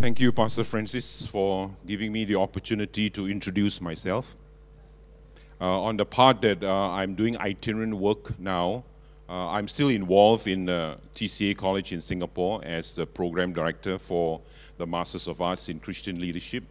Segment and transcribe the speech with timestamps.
[0.00, 4.34] Thank you, Pastor Francis, for giving me the opportunity to introduce myself.
[5.60, 8.82] Uh, on the part that uh, I'm doing itinerant work now,
[9.28, 10.68] uh, I'm still involved in
[11.14, 14.40] TCA College in Singapore as the program director for
[14.78, 16.64] the Masters of Arts in Christian Leadership,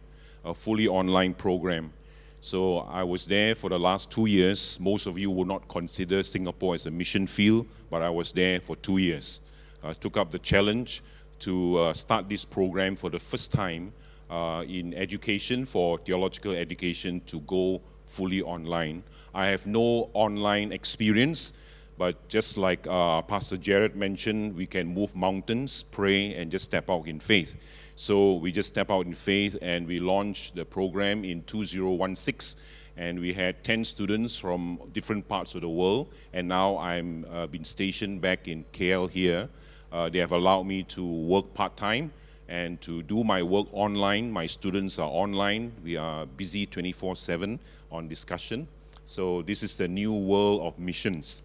[0.44, 1.92] a fully online program.
[2.40, 4.76] So I was there for the last two years.
[4.80, 8.58] Most of you would not consider Singapore as a mission field, but I was there
[8.58, 9.40] for two years.
[9.84, 11.00] I took up the challenge
[11.40, 13.92] to uh, start this program for the first time
[14.30, 19.02] uh, in education for theological education to go fully online.
[19.34, 21.52] I have no online experience,
[21.98, 26.88] but just like uh, Pastor Jared mentioned, we can move mountains, pray, and just step
[26.90, 27.56] out in faith.
[27.96, 32.62] So we just step out in faith and we launched the program in 2016
[32.96, 37.46] and we had 10 students from different parts of the world and now I'm uh,
[37.46, 39.48] been stationed back in KL here
[39.92, 42.12] uh, they have allowed me to work part time
[42.48, 44.30] and to do my work online.
[44.30, 45.72] My students are online.
[45.84, 47.58] We are busy 24 7
[47.90, 48.68] on discussion.
[49.04, 51.42] So, this is the new world of missions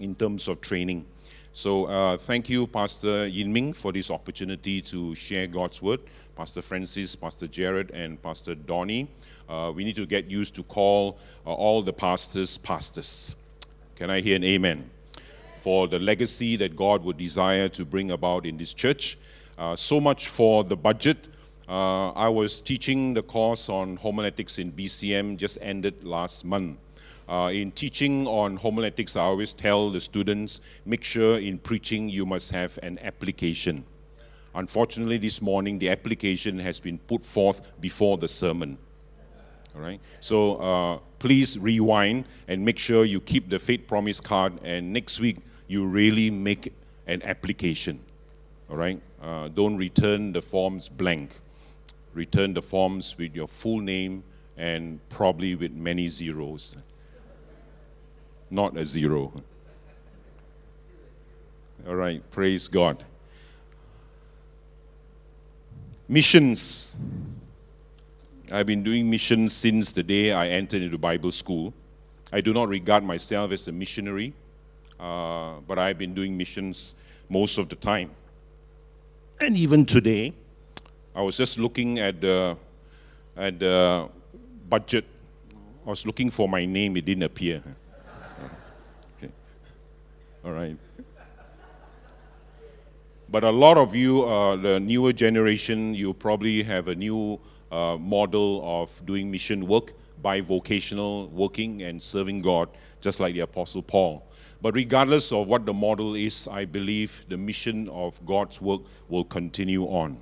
[0.00, 1.06] in terms of training.
[1.52, 6.00] So, uh, thank you, Pastor Yinming, for this opportunity to share God's word.
[6.34, 9.08] Pastor Francis, Pastor Jared, and Pastor Donnie.
[9.48, 13.36] Uh, we need to get used to call uh, all the pastors pastors.
[13.96, 14.90] Can I hear an amen?
[15.62, 19.16] For the legacy that God would desire to bring about in this church.
[19.56, 21.28] Uh, so much for the budget.
[21.68, 26.78] Uh, I was teaching the course on homiletics in BCM, just ended last month.
[27.28, 32.26] Uh, in teaching on homiletics, I always tell the students make sure in preaching you
[32.26, 33.84] must have an application.
[34.56, 38.78] Unfortunately, this morning the application has been put forth before the sermon.
[39.76, 40.00] All right.
[40.18, 44.58] So uh, please rewind and make sure you keep the faith promise card.
[44.64, 46.72] And next week you really make
[47.06, 48.00] an application.
[48.70, 49.00] All right?
[49.20, 51.38] Uh, don't return the forms blank.
[52.14, 54.24] Return the forms with your full name
[54.56, 56.76] and probably with many zeros.
[58.50, 59.32] Not a zero.
[61.86, 63.04] All right, praise God.
[66.08, 66.98] Missions.
[68.52, 71.72] I've been doing missions since the day I entered into Bible school.
[72.30, 74.34] I do not regard myself as a missionary.
[75.02, 76.94] Uh, but I've been doing missions
[77.28, 78.10] most of the time.
[79.40, 80.32] And even today,
[81.12, 82.56] I was just looking at the,
[83.36, 84.08] at the
[84.68, 85.04] budget.
[85.84, 87.60] I was looking for my name, it didn't appear.
[89.18, 89.32] Okay.
[90.44, 90.76] All right.
[93.28, 97.40] But a lot of you, uh, the newer generation, you probably have a new
[97.72, 102.68] uh, model of doing mission work, bivocational working and serving God,
[103.02, 104.26] just like the Apostle Paul.
[104.62, 109.24] But regardless of what the model is, I believe the mission of God's work will
[109.24, 110.16] continue on.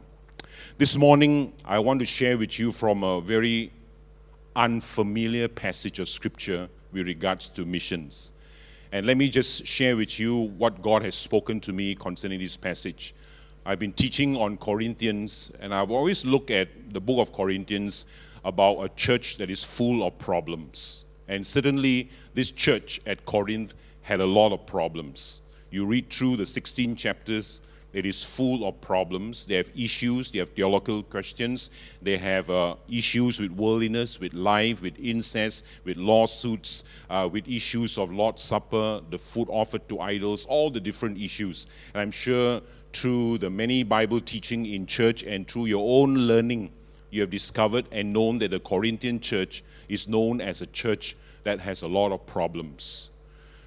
[0.78, 3.70] This morning, I want to share with you from a very
[4.56, 8.32] unfamiliar passage of Scripture with regards to missions.
[8.92, 12.56] And let me just share with you what God has spoken to me concerning this
[12.56, 13.14] passage.
[13.64, 18.06] I've been teaching on Corinthians, and I've always looked at the book of Corinthians
[18.42, 21.04] about a church that is full of problems.
[21.30, 25.42] And certainly, this church at Corinth had a lot of problems.
[25.70, 27.60] You read through the 16 chapters,
[27.92, 29.46] it is full of problems.
[29.46, 31.70] They have issues, they have theological questions,
[32.02, 37.96] they have uh, issues with worldliness, with life, with incest, with lawsuits, uh, with issues
[37.96, 41.68] of Lord's Supper, the food offered to idols, all the different issues.
[41.94, 42.60] And I'm sure
[42.92, 46.72] through the many Bible teaching in church and through your own learning,
[47.10, 51.60] you have discovered and known that the Corinthian church is known as a church that
[51.60, 53.10] has a lot of problems.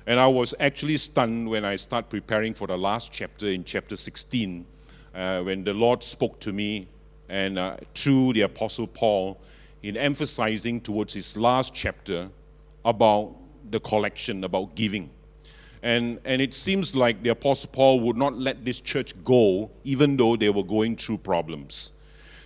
[0.05, 3.95] And I was actually stunned when I started preparing for the last chapter in chapter
[3.95, 4.65] 16,
[5.15, 6.87] uh, when the Lord spoke to me
[7.29, 9.39] and uh, through the Apostle Paul
[9.81, 12.29] in emphasizing towards his last chapter
[12.83, 13.35] about
[13.69, 15.09] the collection, about giving.
[15.81, 20.15] And, and it seems like the Apostle Paul would not let this church go, even
[20.15, 21.91] though they were going through problems.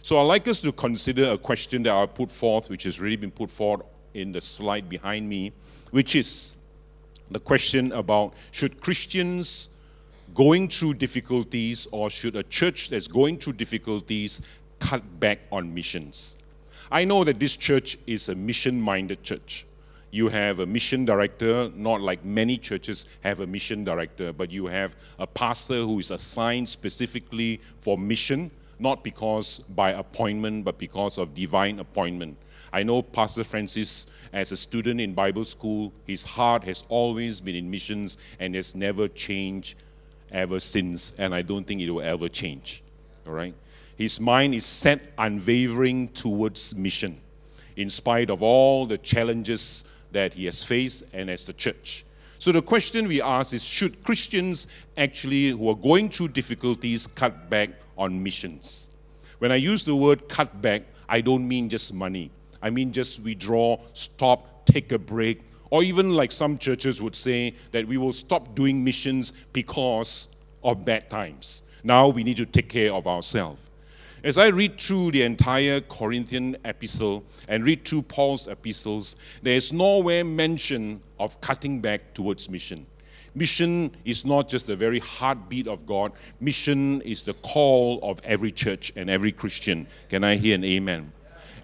[0.08, 3.18] So I'd like us to consider a question that I put forth, which has really
[3.18, 3.82] been put forth
[4.14, 5.52] in the slide behind me,
[5.92, 6.56] which is
[7.30, 9.70] the question about should Christians
[10.34, 14.44] going through difficulties or should a church that's going through difficulties
[14.80, 16.38] cut back on missions?
[16.90, 19.66] I know that this church is a mission minded church.
[20.12, 24.68] You have a mission director, not like many churches have a mission director, but you
[24.68, 31.18] have a pastor who is assigned specifically for mission, not because by appointment, but because
[31.18, 32.38] of divine appointment.
[32.72, 37.56] I know Pastor Francis, as a student in Bible school, his heart has always been
[37.56, 39.78] in missions and has never changed
[40.32, 42.84] ever since, and I don't think it will ever change.
[43.26, 43.54] All right?
[43.98, 47.20] His mind is set unwavering towards mission,
[47.78, 52.06] in spite of all the challenges that he has faced and as the church.
[52.40, 57.50] So the question we ask is should Christians actually, who are going through difficulties, cut
[57.50, 58.96] back on missions?
[59.40, 62.32] When I use the word cut back, I don't mean just money.
[62.62, 67.54] I mean just withdraw, stop, take a break, or even like some churches would say
[67.72, 70.28] that we will stop doing missions because
[70.64, 71.64] of bad times.
[71.84, 73.70] Now we need to take care of ourselves.
[74.24, 79.72] As I read through the entire Corinthian epistle and read through Paul's epistles, there is
[79.72, 82.86] nowhere mention of cutting back towards mission.
[83.38, 88.52] Mission is not just the very heartbeat of God, mission is the call of every
[88.52, 89.86] church and every Christian.
[90.10, 91.14] Can I hear an amen?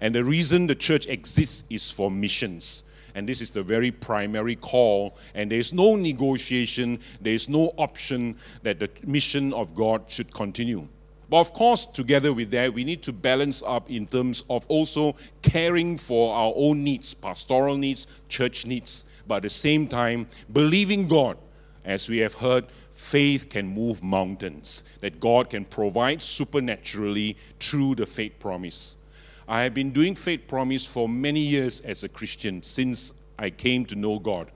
[0.00, 2.84] And the reason the church exists is for missions.
[3.16, 5.16] And this is the very primary call.
[5.34, 10.86] And there's no negotiation, there's no option that the mission of God should continue.
[11.28, 15.16] But of course, together with that, we need to balance up in terms of also
[15.42, 21.08] caring for our own needs, pastoral needs, church needs, but at the same time, believing
[21.08, 21.36] God,
[21.84, 28.06] as we have heard, faith can move mountains, that God can provide supernaturally through the
[28.06, 28.98] faith promise.
[29.46, 33.84] I have been doing faith promise for many years as a Christian since I came
[33.86, 34.50] to know God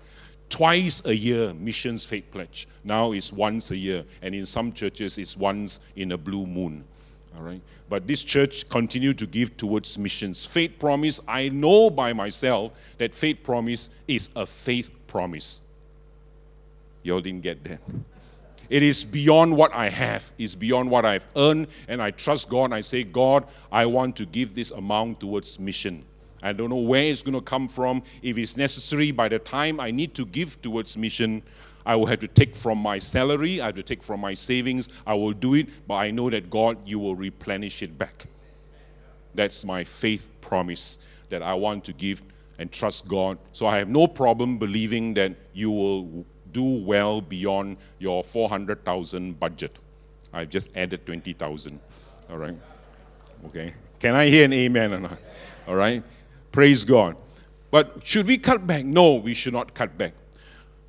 [0.48, 2.68] twice a year missions faith pledge.
[2.84, 6.84] Now it's once a year, and in some churches it's once in a blue moon.
[7.36, 7.60] All right.
[7.88, 10.46] But this church continued to give towards missions.
[10.46, 15.60] Faith promise, I know by myself that faith promise is a faith promise.
[17.08, 17.80] Y'all didn't get that.
[18.68, 22.70] It is beyond what I have, it's beyond what I've earned, and I trust God.
[22.70, 26.04] I say, God, I want to give this amount towards mission.
[26.42, 28.02] I don't know where it's going to come from.
[28.22, 31.42] If it's necessary, by the time I need to give towards mission,
[31.86, 34.90] I will have to take from my salary, I have to take from my savings.
[35.06, 38.26] I will do it, but I know that God, you will replenish it back.
[39.34, 40.98] That's my faith promise
[41.30, 42.22] that I want to give
[42.58, 43.38] and trust God.
[43.52, 46.26] So I have no problem believing that you will
[46.58, 49.78] do well beyond your 400,000 budget.
[50.32, 51.78] I've just added 20,000.
[52.30, 52.58] All right.
[53.46, 53.74] Okay.
[54.00, 55.18] Can I hear an amen or not?
[55.68, 56.02] All right.
[56.50, 57.16] Praise God.
[57.70, 58.84] But should we cut back?
[58.84, 60.14] No, we should not cut back.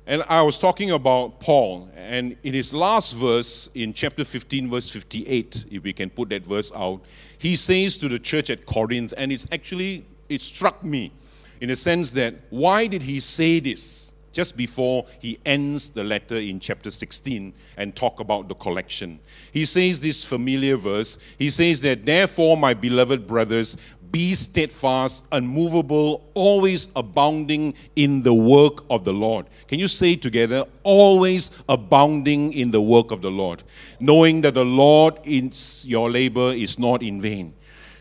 [0.06, 4.90] And I was talking about Paul, and in his last verse, in chapter 15, verse
[4.90, 7.00] 58, if we can put that verse out,
[7.38, 11.12] he says to the church at Corinth, and it's actually, it struck me
[11.60, 16.36] in a sense that why did he say this just before he ends the letter
[16.36, 19.20] in chapter 16 and talk about the collection?
[19.52, 21.18] He says this familiar verse.
[21.38, 23.76] He says that, therefore, my beloved brothers,
[24.10, 29.46] be steadfast, unmovable, always abounding in the work of the Lord.
[29.68, 33.62] Can you say together, always abounding in the work of the Lord,
[34.00, 35.52] knowing that the Lord in
[35.84, 37.54] your labor is not in vain.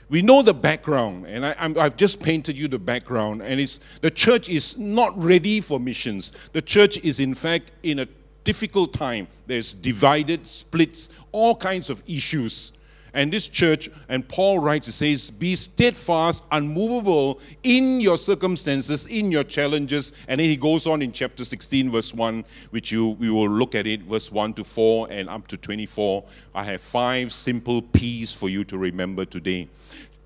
[0.10, 4.10] We know the background, and I, have just painted you the background, and it's the
[4.10, 6.34] church is not ready for missions.
[6.52, 8.08] The church is, in fact, in a
[8.44, 9.28] difficult time.
[9.46, 12.72] There's divided, splits, all kinds of issues.
[13.14, 19.32] And this church, and Paul writes, he says, Be steadfast, unmovable in your circumstances, in
[19.32, 20.14] your challenges.
[20.28, 23.76] And then he goes on in chapter 16, verse 1, which you we will look
[23.76, 26.24] at it, verse 1 to 4 and up to 24.
[26.54, 29.68] I have five simple P's for you to remember today.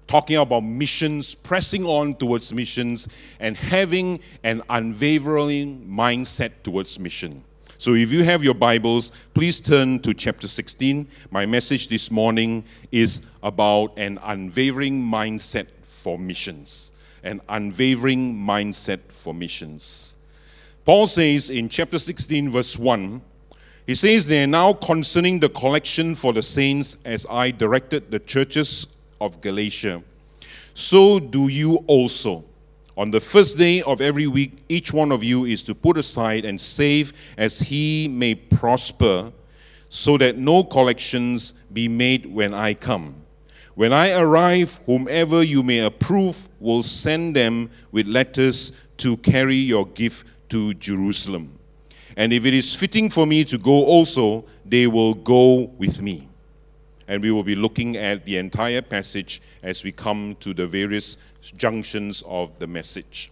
[0.08, 3.08] Talking about missions, pressing on towards missions,
[3.40, 7.44] and having an unwavering mindset towards mission.
[7.84, 11.06] So if you have your Bibles, please turn to chapter 16.
[11.32, 12.64] My message this morning
[12.94, 16.94] is about an unwavering mindset for missions.
[17.26, 20.16] An unwavering mindset for missions.
[20.86, 23.22] Paul says in chapter 16, verse 1,
[23.86, 28.88] he says there, now concerning the collection for the saints, as I directed the churches
[29.20, 30.02] of Galatia,
[30.74, 32.46] so do you also.
[32.96, 36.46] On the first day of every week, each one of you is to put aside
[36.46, 39.32] and save as he may prosper,
[39.90, 43.16] so that no collections be made when I come.
[43.76, 49.88] When I arrive, whomever you may approve will send them with letters to carry your
[49.88, 51.58] gift to Jerusalem.
[52.16, 56.30] And if it is fitting for me to go also, they will go with me.
[57.08, 61.18] And we will be looking at the entire passage as we come to the various
[61.58, 63.32] junctions of the message.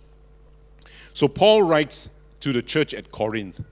[1.13, 2.10] So, Paul writes
[2.42, 3.63] to the church at Corinth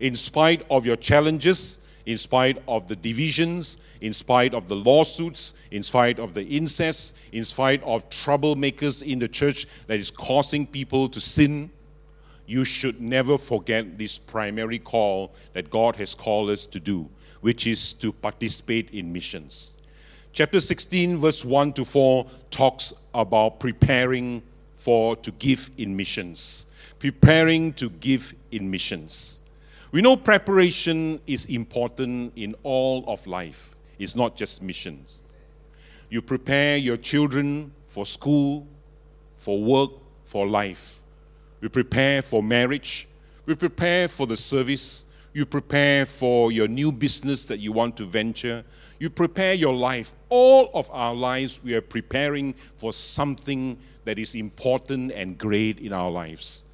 [0.00, 5.54] In spite of your challenges, in spite of the divisions, in spite of the lawsuits,
[5.70, 10.66] in spite of the incest, in spite of troublemakers in the church that is causing
[10.66, 11.70] people to sin,
[12.46, 17.08] you should never forget this primary call that God has called us to do
[17.44, 19.74] which is to participate in missions.
[20.32, 26.68] Chapter 16, verse 1 to 4, talks about preparing for to give in missions.
[26.98, 29.42] Preparing to give in missions.
[29.92, 35.22] We know preparation is important in all of life, it's not just missions.
[36.08, 38.66] You prepare your children for school,
[39.36, 39.90] for work,
[40.22, 41.02] for life.
[41.64, 43.08] We prepare for marriage.
[43.46, 45.06] We prepare for the service.
[45.32, 48.62] You prepare for your new business that you want to venture.
[48.98, 50.12] You prepare your life.
[50.28, 55.94] All of our lives, we are preparing for something that is important and great in
[55.94, 56.66] our lives.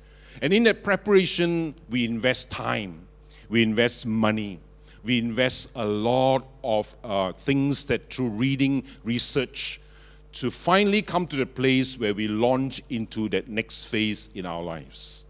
[0.43, 3.07] And in that preparation, we invest time,
[3.49, 4.59] we invest money,
[5.05, 9.80] we invest a lot of uh, things that through reading, research,
[10.33, 14.63] to finally come to the place where we launch into that next phase in our
[14.63, 15.27] lives.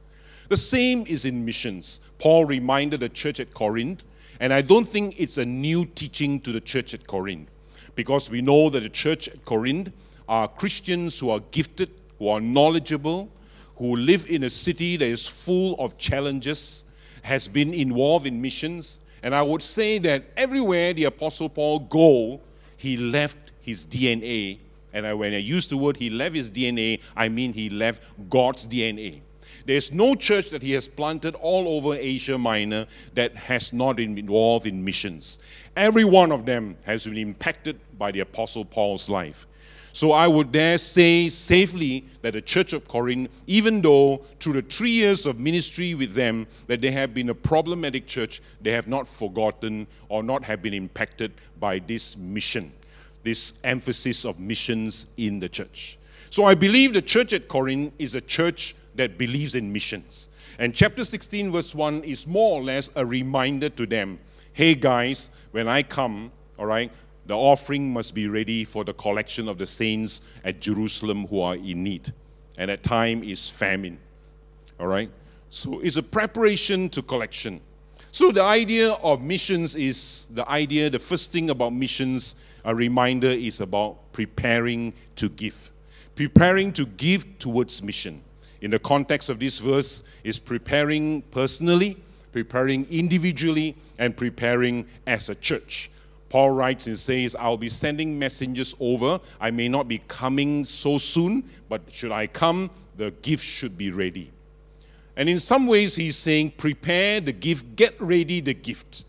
[0.49, 2.01] The same is in missions.
[2.19, 4.05] Paul reminded the church at Corinth,
[4.41, 7.51] and I don't think it's a new teaching to the church at Corinth,
[7.95, 9.93] because we know that the church at Corinth
[10.29, 13.31] are Christians who are gifted, who are knowledgeable,
[13.77, 16.85] who live in a city that is full of challenges,
[17.23, 22.41] has been involved in missions, and I would say that everywhere the Apostle Paul go,
[22.77, 24.59] he left his DNA.
[24.93, 28.03] And I, when I use the word he left his DNA, I mean he left
[28.29, 29.21] God's DNA.
[29.67, 34.17] There's no church that he has planted all over Asia Minor that has not been
[34.17, 35.39] involved in missions.
[35.77, 39.47] Every one of them has been impacted by the Apostle Paul's life.
[39.93, 44.63] So I would dare say safely that the church of Corinth, even though through the
[44.63, 48.87] three years of ministry with them, that they have been a problematic church, they have
[48.87, 52.73] not forgotten or not have been impacted by this mission,
[53.23, 55.99] this emphasis of missions in the church.
[56.31, 60.31] So I believe the church at Corinth is a church that believes in missions.
[60.59, 64.19] And chapter 16, verse 1 is more or less a reminder to them
[64.53, 66.93] hey guys, when I come, all right,
[67.27, 71.55] the offering must be ready for the collection of the saints at Jerusalem who are
[71.55, 72.13] in need.
[72.59, 73.99] And that time is famine.
[74.79, 75.11] All right?
[75.51, 77.61] So it's a preparation to collection.
[78.13, 83.29] So the idea of missions is the idea, the first thing about missions, a reminder
[83.29, 85.71] is about preparing to give.
[86.17, 88.21] Preparing to give towards mission.
[88.63, 91.97] In the context of this verse, is preparing personally,
[92.33, 95.91] preparing individually, and preparing as a church.
[96.29, 99.21] Paul writes and says, I'll be sending messengers over.
[99.41, 103.91] I may not be coming so soon, but should I come, the gift should be
[103.91, 104.31] ready.
[105.17, 109.05] And in some ways, he's saying, prepare the gift, get ready the gift.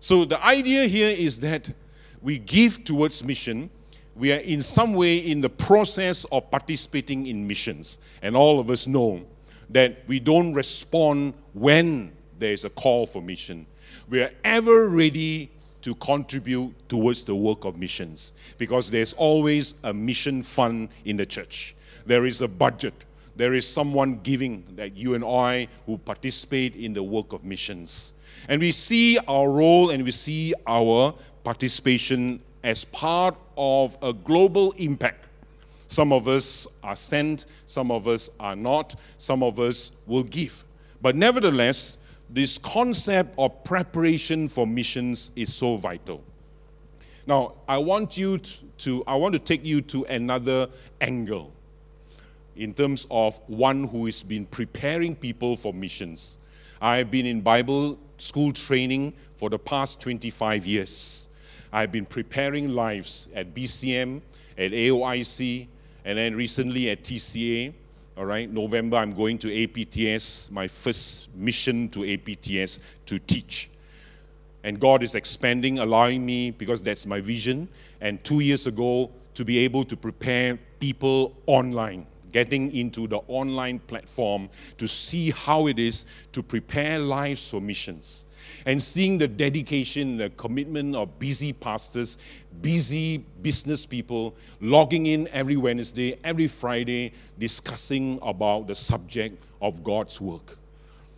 [0.00, 1.72] So the idea here is that
[2.20, 3.70] we give towards mission.
[4.14, 7.98] We are in some way in the process of participating in missions.
[8.22, 9.24] And all of us know
[9.70, 13.66] that we don't respond when there is a call for mission.
[14.08, 15.50] We are ever ready
[15.82, 21.26] to contribute towards the work of missions because there's always a mission fund in the
[21.26, 21.76] church.
[22.06, 23.04] There is a budget.
[23.38, 28.14] There is someone giving that you and I who participate in the work of missions.
[28.48, 31.14] And we see our role and we see our
[31.44, 35.28] participation as part of a global impact.
[35.86, 40.64] Some of us are sent, some of us are not, some of us will give.
[41.00, 46.24] But nevertheless, this concept of preparation for missions is so vital.
[47.24, 50.66] Now, I want you to, I want to take you to another
[51.00, 51.52] angle
[52.58, 56.38] in terms of one who has been preparing people for missions.
[56.80, 61.28] I've been in Bible school training for the past 25 years.
[61.72, 64.20] I've been preparing lives at BCM,
[64.56, 65.68] at AOIC,
[66.04, 67.72] and then recently at TCA.
[68.16, 73.70] All right, November, I'm going to APTS, my first mission to APTS to teach.
[74.64, 77.68] And God is expanding, allowing me, because that's my vision,
[78.00, 83.78] and two years ago, to be able to prepare people online, getting into the online
[83.80, 88.24] platform to see how it is to prepare lives for missions
[88.66, 92.18] and seeing the dedication, the commitment of busy pastors,
[92.60, 100.20] busy business people logging in every Wednesday, every Friday, discussing about the subject of God's
[100.20, 100.58] work.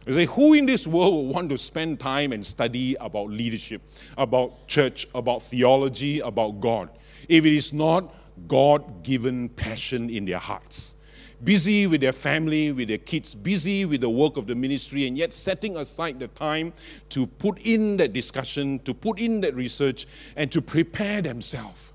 [0.06, 3.82] I say, who in this world would want to spend time and study about leadership,
[4.16, 6.88] about church, about theology, about God,
[7.28, 8.14] if it is not
[8.48, 10.94] God given passion in their hearts?
[11.42, 15.16] Busy with their family, with their kids, busy with the work of the ministry, and
[15.16, 16.72] yet setting aside the time
[17.08, 20.06] to put in that discussion, to put in that research,
[20.36, 21.92] and to prepare themselves.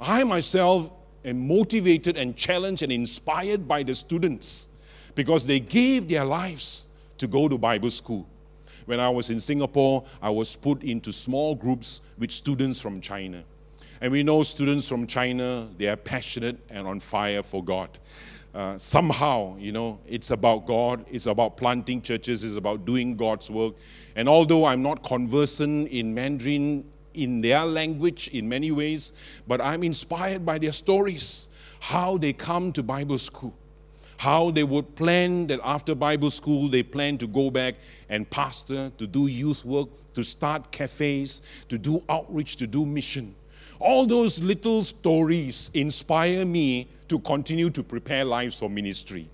[0.00, 0.90] I myself
[1.24, 4.68] am motivated and challenged and inspired by the students
[5.14, 6.88] because they gave their lives
[7.18, 8.28] to go to Bible school.
[8.86, 13.44] When I was in Singapore, I was put into small groups with students from China.
[14.00, 17.98] And we know students from China, they are passionate and on fire for God.
[18.54, 23.50] Uh, somehow, you know, it's about God, it's about planting churches, it's about doing God's
[23.50, 23.74] work.
[24.14, 26.84] And although I'm not conversant in Mandarin
[27.14, 29.12] in their language in many ways,
[29.48, 31.48] but I'm inspired by their stories,
[31.80, 33.56] how they come to Bible school,
[34.18, 37.74] how they would plan that after Bible school they plan to go back
[38.08, 43.34] and pastor, to do youth work, to start cafes, to do outreach, to do mission.
[43.78, 49.28] All those little stories inspire me to continue to prepare lives for ministry.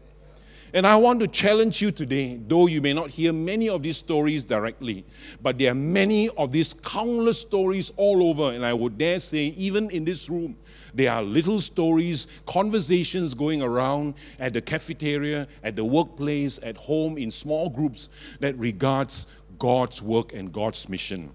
[0.72, 3.96] And I want to challenge you today, though you may not hear many of these
[3.96, 5.04] stories directly,
[5.42, 9.46] but there are many of these countless stories all over, and I would dare say,
[9.56, 10.56] even in this room,
[10.94, 17.18] there are little stories, conversations going around at the cafeteria, at the workplace, at home,
[17.18, 19.26] in small groups that regards
[19.58, 21.30] God's work and God's mission.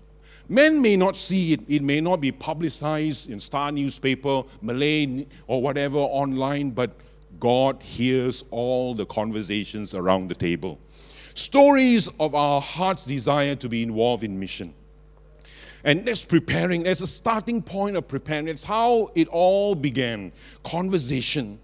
[0.48, 5.62] Men may not see it, it may not be publicized in Star newspaper, Malay, or
[5.62, 6.92] whatever online, but
[7.40, 10.80] God hears all the conversations around the table.
[11.34, 14.74] Stories of our heart's desire to be involved in mission.
[15.84, 18.48] And that's preparing, that's a starting point of preparing.
[18.48, 20.32] It's how it all began.
[20.64, 21.60] Conversation,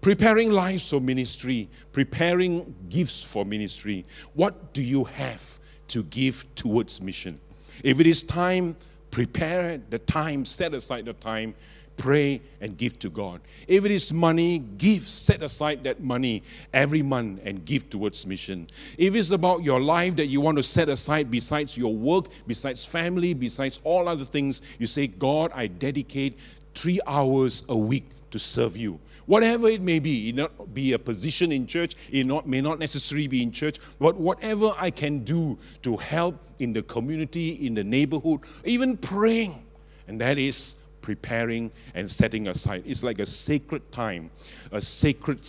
[0.00, 4.06] preparing lives for ministry, preparing gifts for ministry.
[4.34, 7.40] What do you have to give towards mission?
[7.82, 8.76] If it is time,
[9.10, 11.54] prepare the time, set aside the time
[11.96, 13.40] pray and give to God.
[13.66, 16.42] If it is money, give, set aside that money
[16.72, 18.68] every month and give towards mission.
[18.98, 22.84] If it's about your life that you want to set aside besides your work, besides
[22.84, 26.38] family, besides all other things, you say, God, I dedicate
[26.74, 29.00] three hours a week to serve you.
[29.26, 32.78] Whatever it may be, it not be a position in church, it not, may not
[32.78, 37.74] necessarily be in church, but whatever I can do to help in the community, in
[37.74, 39.62] the neighborhood, even praying.
[40.08, 42.84] And that is preparing and setting aside.
[42.86, 44.30] It's like a sacred time,
[44.72, 45.44] a sacred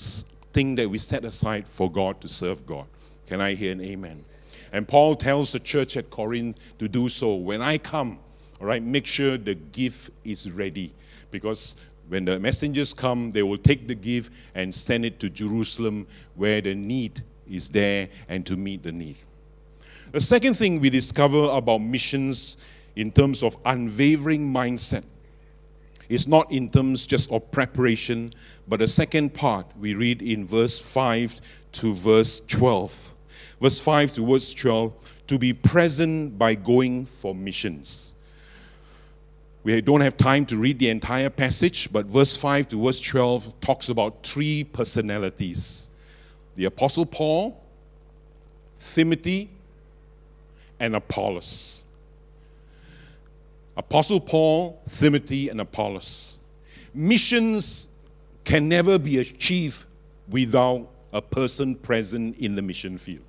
[0.54, 2.88] thing that we set aside for God to serve God.
[3.28, 4.24] Can I hear an amen?
[4.72, 7.36] And Paul tells the church at Corinth to do so.
[7.36, 8.20] When I come,
[8.60, 10.94] all right, make sure the gift is ready
[11.32, 11.76] because
[12.08, 16.62] when the messengers come, they will take the gift and send it to Jerusalem where
[16.62, 19.18] the need is there and to meet the need.
[20.12, 22.58] The second thing we discover about missions
[22.96, 25.04] in terms of unwavering mindset
[26.10, 28.32] is not in terms just of preparation,
[28.68, 31.42] but the second part we read in verse 5
[31.74, 33.14] to verse 12.
[33.60, 34.94] Verse 5 to verse 12
[35.28, 38.16] to be present by going for missions.
[39.64, 43.60] We don't have time to read the entire passage, but verse 5 to verse 12
[43.60, 45.90] talks about three personalities
[46.56, 47.64] the Apostle Paul,
[48.80, 49.50] Timothy,
[50.80, 51.86] and Apollos.
[53.76, 56.40] Apostle Paul, Timothy, and Apollos.
[56.96, 57.90] Missions
[58.44, 59.86] can never be achieved
[60.30, 63.22] without a person present in the mission field.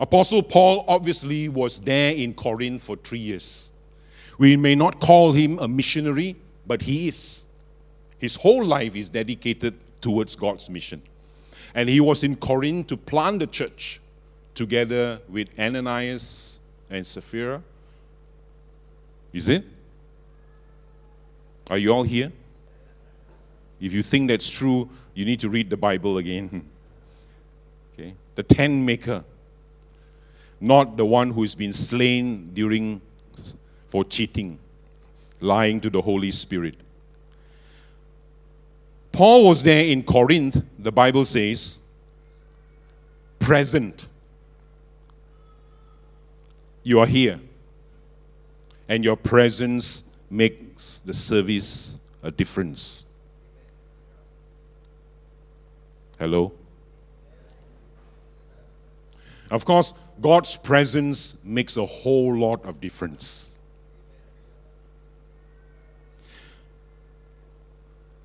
[0.00, 3.71] Apostle Paul obviously was there in Corinth for three years.
[4.42, 6.34] We may not call him a missionary,
[6.66, 7.46] but he is.
[8.18, 11.00] His whole life is dedicated towards God's mission.
[11.76, 14.00] And he was in Corinth to plant the church
[14.52, 16.58] together with Ananias
[16.90, 17.62] and Sapphira
[19.32, 19.64] is it?
[21.70, 22.32] Are you all here?
[23.80, 26.68] If you think that's true, you need to read the Bible again.
[27.94, 28.14] Okay?
[28.34, 29.22] The tent maker,
[30.58, 33.02] not the one who's been slain during
[33.92, 34.58] for cheating,
[35.42, 36.76] lying to the Holy Spirit.
[39.12, 41.78] Paul was there in Corinth, the Bible says,
[43.38, 44.08] present.
[46.82, 47.38] You are here
[48.88, 53.04] and your presence makes the service a difference.
[56.18, 56.50] Hello?
[59.50, 63.51] Of course, God's presence makes a whole lot of difference.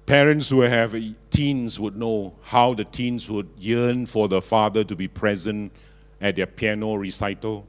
[0.08, 0.96] Parents who have
[1.30, 5.72] teens would know how the teens would yearn for the father to be present
[6.20, 7.68] at their piano recital,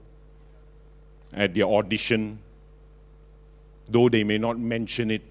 [1.34, 2.38] at their audition,
[3.88, 5.22] Though they may not mention it,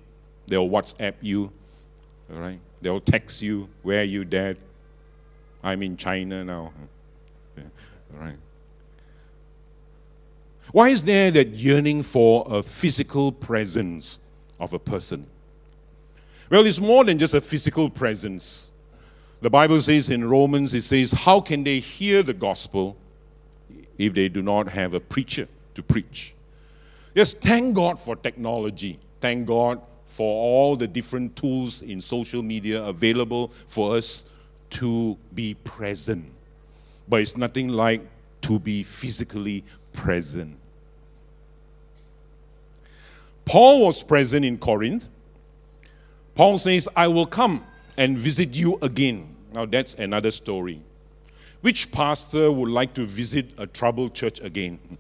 [0.48, 1.52] they'll WhatsApp you,
[2.34, 2.60] all right?
[2.82, 4.58] They'll text you, where are you, Dad?
[5.63, 6.74] I'm in China now.
[7.58, 7.63] Yeah,
[8.13, 8.38] all right.
[10.72, 14.20] Why is there that yearning for a physical presence
[14.60, 15.26] of a person?
[16.50, 18.72] Well, it's more than just a physical presence.
[19.42, 22.96] The Bible says in Romans, it says, How can they hear the gospel
[23.98, 26.34] if they do not have a preacher to preach?
[27.16, 29.00] Just thank God for technology.
[29.20, 34.26] Thank God for all the different tools in social media available for us
[34.70, 36.26] to be present.
[37.10, 38.02] But it's nothing like
[38.42, 40.58] to be physically present.
[43.46, 45.10] Paul was present in Corinth.
[46.38, 47.65] Paul says, I will come
[47.97, 49.36] and visit you again.
[49.52, 50.80] Now, that's another story.
[51.62, 54.80] Which pastor would like to visit a troubled church again?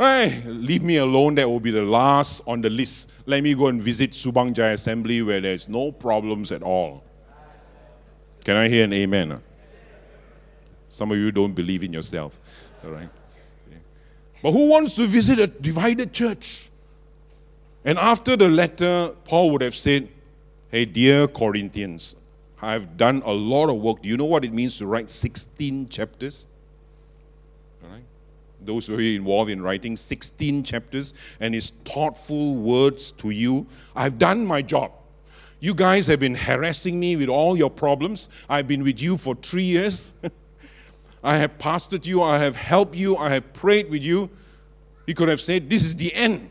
[0.00, 1.34] Hey, leave me alone.
[1.34, 3.10] That will be the last on the list.
[3.26, 7.02] Let me go and visit Subang Jaya Assembly where there's no problems at all.
[8.44, 9.42] Can I hear an amen?
[10.88, 12.38] Some of you don't believe in yourself.
[12.84, 13.08] All right.
[14.40, 16.70] But who wants to visit a divided church?
[17.84, 20.08] And after the letter, Paul would have said,
[20.70, 22.16] Hey, dear Corinthians,
[22.60, 24.02] I've done a lot of work.
[24.02, 26.46] Do you know what it means to write 16 chapters?
[27.82, 28.02] All right.
[28.60, 33.66] Those who are involved in writing 16 chapters and his thoughtful words to you.
[33.96, 34.92] I've done my job.
[35.60, 38.28] You guys have been harassing me with all your problems.
[38.48, 40.12] I've been with you for three years.
[41.22, 44.30] I have pastored you, I have helped you, I have prayed with you.
[45.06, 46.50] He could have said, This is the end.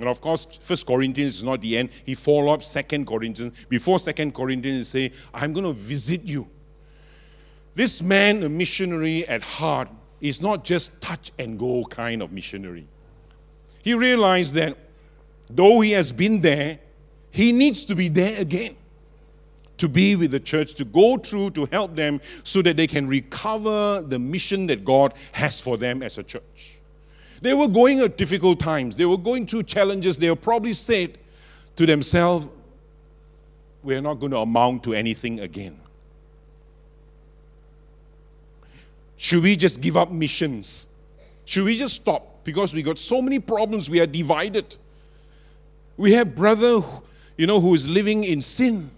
[0.00, 1.90] And of course, First Corinthians is not the end.
[2.04, 3.54] He followed up Second Corinthians.
[3.68, 6.48] Before Second Corinthians, he say, I'm going to visit you.
[7.74, 9.88] This man, a missionary at heart,
[10.20, 12.86] is not just touch and go kind of missionary.
[13.82, 14.76] He realized that
[15.48, 16.78] though he has been there,
[17.30, 18.76] he needs to be there again
[19.76, 23.08] to be with the church, to go through, to help them so that they can
[23.08, 26.79] recover the mission that God has for them as a church.
[27.40, 28.96] They were going at difficult times.
[28.96, 30.18] They were going through challenges.
[30.18, 31.18] They were probably said
[31.76, 32.48] to themselves,
[33.82, 35.80] We're not going to amount to anything again.
[39.16, 40.88] Should we just give up missions?
[41.44, 42.44] Should we just stop?
[42.44, 44.76] Because we got so many problems, we are divided.
[45.96, 46.80] We have brother,
[47.36, 48.90] you know, who is living in sin.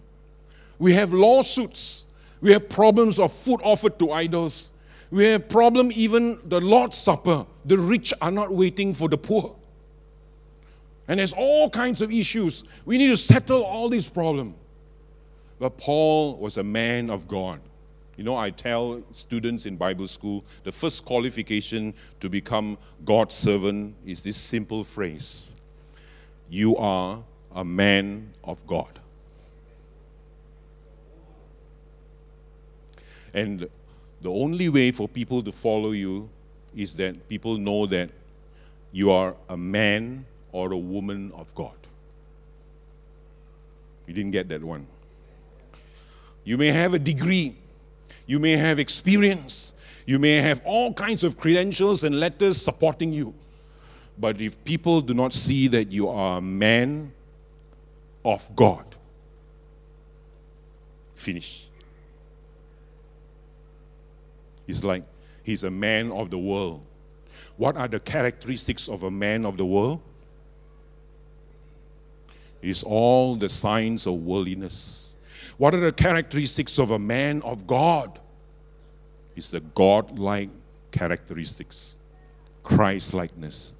[0.78, 2.04] We have lawsuits.
[2.40, 4.70] We have problems of food offered to idols.
[5.12, 7.44] We have problem even the Lord's Supper.
[7.66, 9.54] The rich are not waiting for the poor.
[11.06, 12.64] And there's all kinds of issues.
[12.86, 14.54] We need to settle all these problems.
[15.58, 17.60] But Paul was a man of God.
[18.16, 23.94] You know, I tell students in Bible school the first qualification to become God's servant
[24.06, 25.54] is this simple phrase
[26.48, 27.22] You are
[27.54, 28.98] a man of God.
[33.34, 33.68] And
[34.22, 36.28] the only way for people to follow you
[36.74, 38.08] is that people know that
[38.92, 41.76] you are a man or a woman of God.
[44.06, 44.86] You didn't get that one.
[46.44, 47.54] You may have a degree,
[48.26, 49.74] you may have experience,
[50.06, 53.34] you may have all kinds of credentials and letters supporting you.
[54.18, 57.12] But if people do not see that you are a man
[58.24, 58.84] of God,
[61.14, 61.68] finish.
[64.66, 65.04] It's like
[65.42, 66.86] he's a man of the world.
[67.56, 70.02] What are the characteristics of a man of the world?
[72.62, 75.16] It's all the signs of worldliness.
[75.58, 78.20] What are the characteristics of a man of God?
[79.36, 80.48] It's the God like
[80.90, 81.98] characteristics,
[82.62, 83.74] Christ likeness.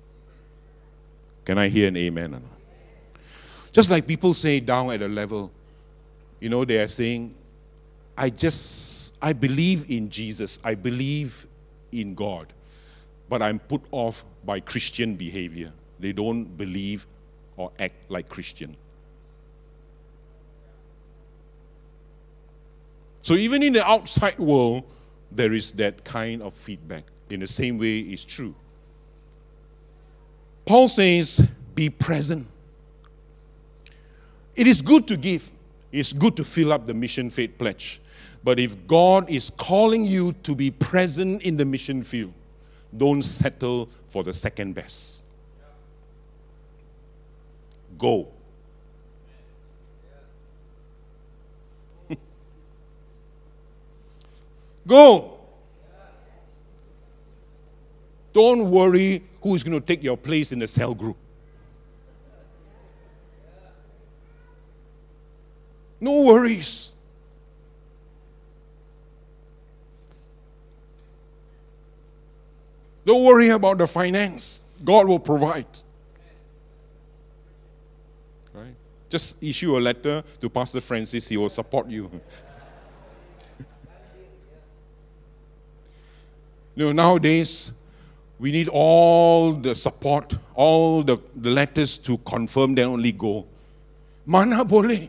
[1.45, 2.42] Can I hear an amen?
[3.73, 5.51] Just like people say down at a level,
[6.40, 7.35] you know, they are saying,
[8.16, 10.59] I just, I believe in Jesus.
[10.64, 11.46] I believe
[11.92, 12.53] in God.
[13.29, 15.72] But I'm put off by Christian behavior.
[15.98, 17.07] They don't believe
[17.57, 18.77] or act like Christian.
[23.22, 24.85] So even in the outside world,
[25.31, 27.05] there is that kind of feedback.
[27.31, 28.55] In the same way, it's true.
[30.66, 32.46] Paul says, be present.
[34.55, 35.51] It is good to give.
[35.90, 38.02] It's good to fill up the mission faith pledge.
[38.44, 42.35] But if God is calling you to be present in the mission field,
[42.96, 45.24] don't settle for the second best.
[47.96, 48.28] Go.
[54.87, 55.38] Go.
[58.33, 61.16] Don't worry who's going to take your place in the cell group.
[66.00, 66.91] No worries.
[73.05, 74.65] Don't worry about the finance.
[74.85, 75.67] God will provide.
[78.53, 78.75] Right?
[79.09, 82.11] Just issue a letter to Pastor Francis, he will support you.
[86.77, 87.73] you know, nowadays,
[88.43, 93.47] We need all the support, all the, the letters to confirm, then only go.
[94.27, 95.09] Mana boleh.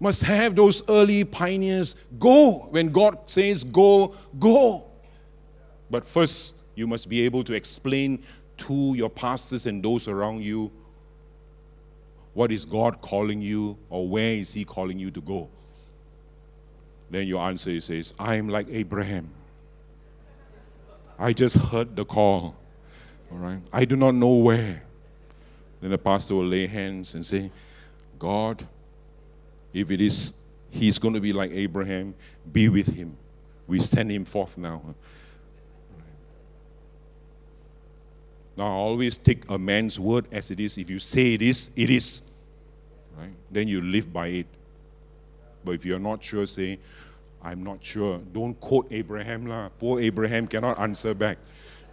[0.00, 2.66] Must have those early pioneers go.
[2.70, 4.84] When God says go, go.
[5.92, 8.24] But first, you must be able to explain
[8.56, 10.72] to your pastors and those around you
[12.32, 15.50] what is God calling you or where is He calling you to go.
[17.10, 19.28] Then your answer is, I am like Abraham.
[21.18, 22.56] I just heard the call.
[23.30, 23.60] All right.
[23.70, 24.82] I do not know where.
[25.82, 27.50] Then the pastor will lay hands and say,
[28.18, 28.66] God,
[29.74, 30.32] if it is
[30.70, 32.14] he's going to be like Abraham,
[32.50, 33.14] be with him.
[33.66, 34.82] We send him forth now.
[38.56, 40.76] Now, always take a man's word as it is.
[40.76, 42.22] If you say it is, it is.
[43.16, 43.32] Right?
[43.50, 44.46] Then you live by it.
[45.64, 46.78] But if you're not sure, say,
[47.42, 48.18] I'm not sure.
[48.32, 49.46] Don't quote Abraham.
[49.46, 49.68] La.
[49.70, 51.38] Poor Abraham cannot answer back.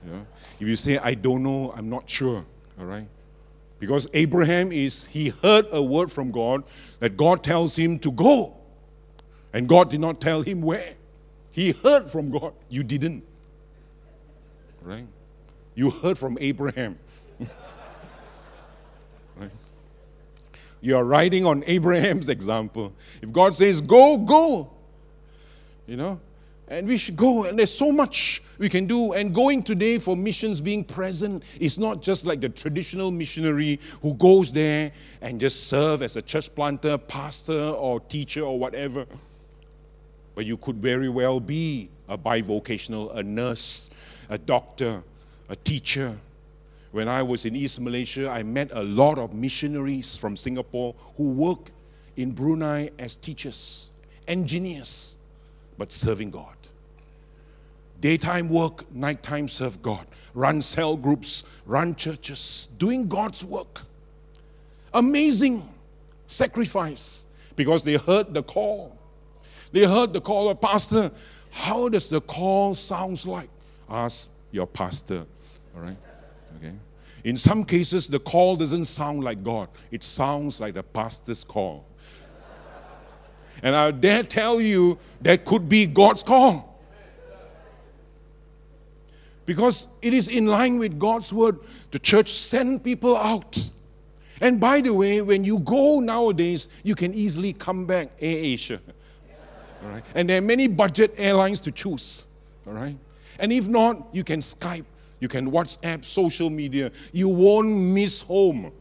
[0.05, 0.25] You know?
[0.59, 2.45] If you say, I don't know, I'm not sure.
[2.79, 3.07] All right?
[3.79, 6.63] Because Abraham is, he heard a word from God
[6.99, 8.57] that God tells him to go.
[9.53, 10.93] And God did not tell him where.
[11.51, 12.53] He heard from God.
[12.69, 13.23] You didn't.
[14.81, 15.07] Right?
[15.79, 16.99] You heard from Abraham.
[19.37, 19.49] right?
[20.81, 22.93] You are riding on Abraham's example.
[23.21, 24.71] If God says, go, go
[25.89, 26.19] you know.
[26.67, 29.13] And we should go, and there's so much we can do.
[29.13, 34.13] And going today for missions, being present, is not just like the traditional missionary who
[34.15, 39.05] goes there and just serve as a church planter, pastor, or teacher, or whatever.
[40.35, 43.89] But you could very well be a bivocational, a nurse,
[44.29, 45.03] a doctor,
[45.49, 46.17] a teacher.
[46.91, 51.31] When I was in East Malaysia, I met a lot of missionaries from Singapore who
[51.31, 51.71] work
[52.15, 53.91] in Brunei as teachers,
[54.27, 55.17] engineers
[55.77, 56.55] but serving God.
[57.99, 60.05] Daytime work, nighttime serve God.
[60.33, 63.81] Run cell groups, run churches, doing God's work.
[64.93, 65.67] Amazing
[66.25, 68.97] sacrifice because they heard the call.
[69.71, 71.11] They heard the call of pastor.
[71.51, 73.49] How does the call sounds like?
[73.89, 75.25] Ask your pastor.
[75.79, 75.97] All right?
[76.57, 76.73] Okay.
[77.23, 79.69] In some cases, the call doesn't sound like God.
[79.91, 81.85] It sounds like the pastor's call.
[83.61, 86.81] And I dare tell you that could be God's call.
[89.45, 91.59] Because it is in line with God's word.
[91.91, 93.71] The church send people out.
[94.39, 98.79] And by the way, when you go nowadays, you can easily come back Air Asia.
[99.83, 100.05] All right?
[100.15, 102.27] And there are many budget airlines to choose.
[102.65, 102.97] All right?
[103.39, 104.85] And if not, you can Skype,
[105.19, 106.91] you can WhatsApp, social media.
[107.11, 108.71] You won't miss home.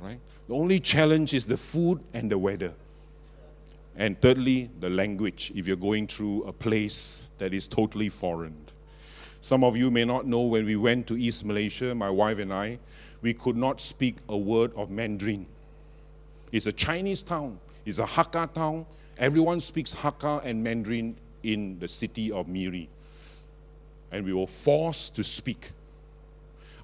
[0.00, 0.20] Right?
[0.48, 2.74] The only challenge is the food and the weather.
[3.96, 8.56] And thirdly, the language, if you're going through a place that is totally foreign.
[9.40, 12.52] Some of you may not know when we went to East Malaysia, my wife and
[12.52, 12.78] I,
[13.22, 15.46] we could not speak a word of Mandarin.
[16.50, 18.86] It's a Chinese town, it's a Hakka town.
[19.16, 22.88] Everyone speaks Hakka and Mandarin in the city of Miri.
[24.10, 25.72] And we were forced to speak.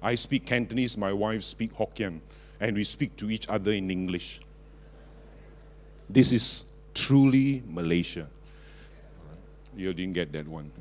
[0.01, 2.19] I speak Cantonese, my wife speaks Hokkien,
[2.59, 4.41] and we speak to each other in English.
[6.09, 8.27] This is truly Malaysia.
[9.75, 10.71] You didn't get that one.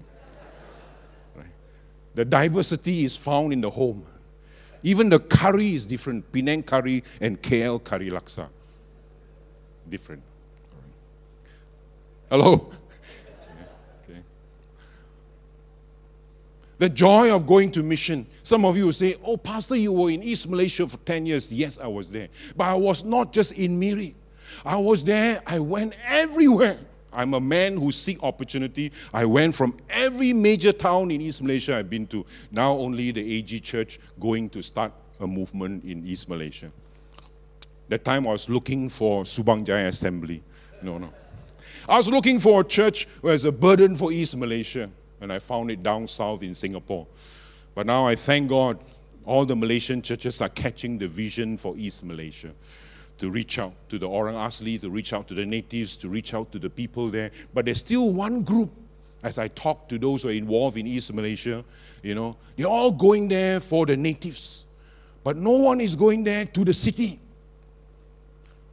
[1.37, 1.47] Right?
[2.15, 4.05] The diversity is found in the home.
[4.83, 6.31] Even the curry is different.
[6.33, 8.49] Penang curry and KL curry laksa.
[9.89, 10.23] Different.
[12.31, 12.73] Hello?
[14.05, 14.21] okay.
[16.81, 18.27] The joy of going to mission.
[18.43, 21.53] Some of you will say, Oh, Pastor, you were in East Malaysia for 10 years.
[21.53, 22.29] Yes, I was there.
[22.57, 24.15] But I was not just in Miri.
[24.65, 26.79] I was there, I went everywhere.
[27.13, 28.93] I'm a man who seek opportunity.
[29.13, 32.25] I went from every major town in East Malaysia I've been to.
[32.51, 36.73] Now only the AG Church going to start a movement in East Malaysia.
[37.91, 40.43] That time I was looking for Subang Jaya Assembly.
[40.81, 41.13] No, no.
[41.87, 44.89] I was looking for a church where there's a burden for East Malaysia,
[45.21, 47.07] and I found it down south in Singapore.
[47.75, 48.79] But now I thank God
[49.25, 52.53] all the Malaysian churches are catching the vision for East Malaysia
[53.19, 56.33] to reach out to the Orang Asli, to reach out to the natives, to reach
[56.33, 57.31] out to the people there.
[57.53, 58.71] But there's still one group,
[59.23, 61.63] as I talk to those who are involved in East Malaysia,
[62.03, 64.65] you know, they're all going there for the natives.
[65.23, 67.21] But no one is going there to the city.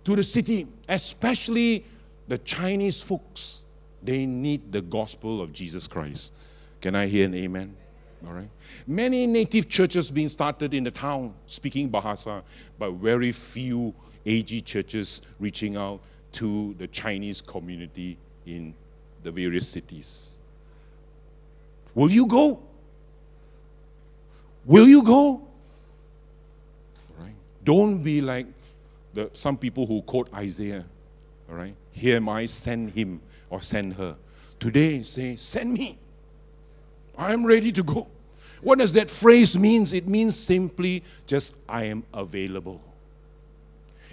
[0.05, 1.83] To the city, especially
[2.29, 3.66] the Chinese folks.
[4.07, 6.31] They need the gospel of Jesus Christ.
[6.79, 7.75] Can I hear an amen?
[8.25, 8.49] All right.
[8.87, 12.41] Many native churches being started in the town speaking Bahasa,
[12.79, 13.93] but very few
[14.25, 15.99] AG churches reaching out
[16.31, 18.73] to the Chinese community in
[19.23, 20.37] the various cities.
[21.93, 22.63] Will you go?
[24.63, 25.41] Will you go?
[27.19, 27.35] Right?
[27.61, 28.47] Don't be like
[29.13, 30.85] the, some people who quote Isaiah.
[31.49, 31.75] All right?
[31.91, 34.15] Here am I, send him or send her.
[34.59, 35.97] Today, say, send me.
[37.17, 38.07] I'm ready to go.
[38.61, 39.85] What does that phrase mean?
[39.93, 42.81] It means simply just I am available.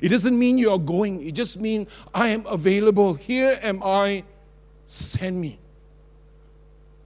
[0.01, 3.14] It doesn't mean you are going, it just means I am available.
[3.14, 4.25] Here am I,
[4.87, 5.59] send me.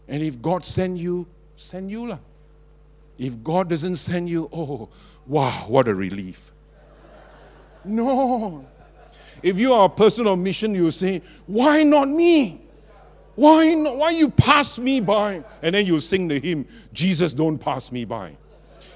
[0.08, 2.08] And if God send you, send you.
[2.08, 2.18] Lah.
[3.18, 4.88] If God doesn't send you, oh,
[5.26, 6.50] wow, what a relief.
[7.84, 8.66] No.
[9.42, 12.62] If you are a person of mission, you say, why not me?
[13.34, 15.44] Why, not, why you pass me by?
[15.62, 18.36] And then you sing the hymn, Jesus don't pass me by.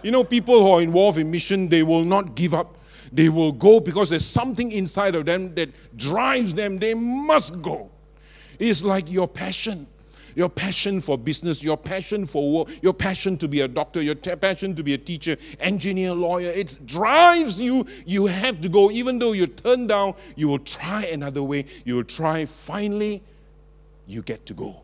[0.03, 2.77] You know, people who are involved in mission, they will not give up.
[3.13, 6.79] They will go because there's something inside of them that drives them.
[6.79, 7.91] They must go.
[8.59, 9.87] It's like your passion
[10.35, 14.15] your passion for business, your passion for work, your passion to be a doctor, your
[14.15, 16.51] t- passion to be a teacher, engineer, lawyer.
[16.51, 17.87] It drives you.
[18.07, 18.91] You have to go.
[18.91, 21.67] Even though you turn down, you will try another way.
[21.85, 22.45] You will try.
[22.45, 23.23] Finally,
[24.07, 24.83] you get to go.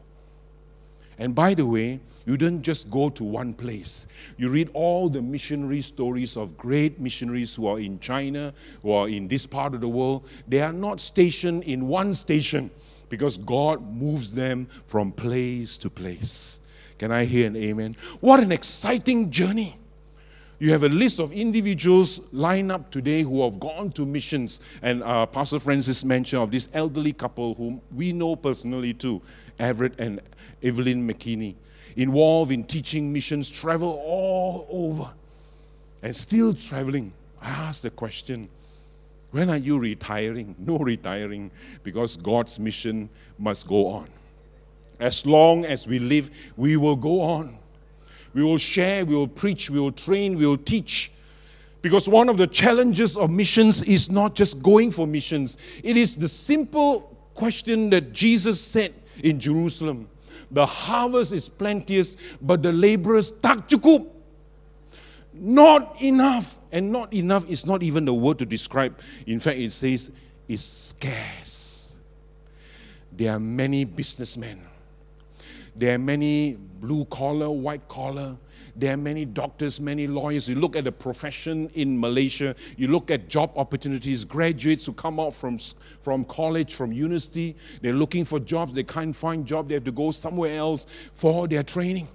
[1.19, 4.07] And by the way, you don't just go to one place.
[4.37, 9.09] You read all the missionary stories of great missionaries who are in China, who are
[9.09, 10.29] in this part of the world.
[10.47, 12.71] They are not stationed in one station
[13.09, 16.61] because God moves them from place to place.
[16.99, 17.97] Can I hear an amen?
[18.21, 19.77] What an exciting journey!
[20.61, 24.61] You have a list of individuals lined up today who have gone to missions.
[24.83, 29.23] And uh, Pastor Francis mentioned of this elderly couple whom we know personally too,
[29.61, 30.21] Everett and
[30.61, 31.55] Evelyn McKinney,
[31.95, 35.13] involved in teaching missions, travel all over,
[36.03, 37.13] and still traveling.
[37.41, 38.49] I asked the question
[39.31, 40.55] when are you retiring?
[40.59, 41.51] No retiring
[41.83, 44.09] because God's mission must go on.
[45.01, 47.59] As long as we live, we will go on.
[48.35, 51.13] We will share, we will preach, we will train, we will teach.
[51.83, 56.17] Because one of the challenges of missions is not just going for missions, it is
[56.17, 60.09] the simple question that Jesus said in Jerusalem
[60.51, 64.07] The harvest is plenteous, but the laborers tak cukup.
[65.39, 66.59] Not enough.
[66.73, 68.99] And not enough is not even the word to describe.
[69.27, 70.11] In fact, it says
[70.49, 71.97] it's scarce.
[73.13, 74.63] There are many businessmen.
[75.75, 78.37] There are many blue collar, white collar.
[78.75, 80.49] There are many doctors, many lawyers.
[80.49, 85.19] You look at the profession in Malaysia, you look at job opportunities, graduates who come
[85.19, 85.59] out from,
[86.01, 89.91] from college, from university, they're looking for jobs, they can't find job, they have to
[89.91, 92.07] go somewhere else for their training.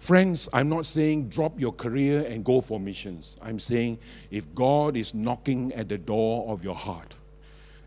[0.00, 3.36] Friends, I'm not saying drop your career and go for missions.
[3.42, 3.98] I'm saying
[4.30, 7.14] if God is knocking at the door of your heart,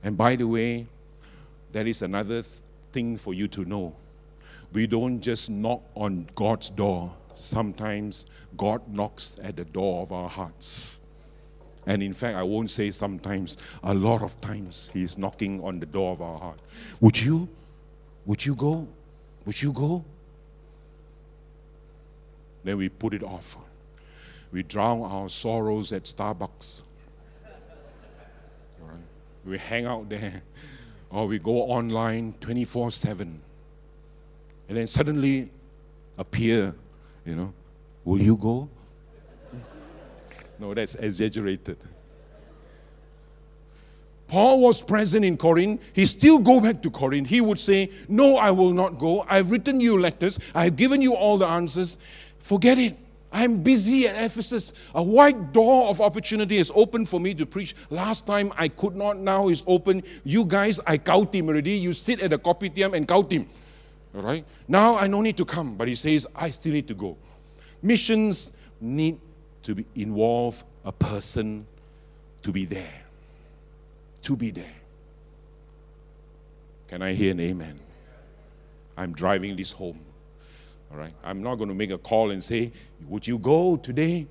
[0.04, 0.86] and by the way,
[1.72, 2.44] that is another
[2.92, 3.96] thing for you to know.
[4.74, 10.30] We don't just knock on God's door, sometimes God knocks at the door of our
[10.30, 11.02] hearts.
[11.88, 15.88] And in fact, I won't say sometimes, a lot of times He's knocking on the
[15.88, 16.60] door of our heart.
[17.02, 17.50] Would you?
[18.28, 18.88] Would you go?
[19.48, 20.06] Would you go?
[22.64, 23.58] Then we put it off.
[24.52, 26.84] We drown our sorrows at Starbucks.
[28.80, 28.98] Right?
[29.46, 30.44] We hang out there.
[31.10, 33.40] Or we go online 24 7.
[34.70, 35.50] And then suddenly
[36.18, 36.74] appear,
[37.26, 37.54] you know,
[38.04, 38.70] will you go?
[40.60, 41.78] no, that's exaggerated.
[44.28, 45.80] Paul was present in Corinth.
[45.94, 47.28] He still go back to Corinth.
[47.28, 49.24] He would say, No, I will not go.
[49.30, 50.40] I've written you letters.
[50.56, 52.00] I've given you all the answers.
[52.44, 52.98] Forget it.
[53.32, 54.74] I'm busy at Ephesus.
[54.94, 57.74] A wide door of opportunity is open for me to preach.
[57.90, 60.04] Last time I could not, now is open.
[60.26, 61.72] You guys, I count him already.
[61.72, 63.48] You sit at the kopitiam and count him.
[64.14, 64.46] All right?
[64.68, 67.18] Now I no need to come, but he says, I still need to go.
[67.82, 69.20] Missions need
[69.64, 71.66] to be involve a person
[72.42, 73.02] to be there.
[74.24, 74.76] To be there.
[76.90, 77.80] Can I hear an amen?
[78.98, 80.00] I'm driving this home.
[80.94, 81.14] All right.
[81.24, 82.72] I'm not going to make a call and say,
[83.08, 84.28] Would you go today?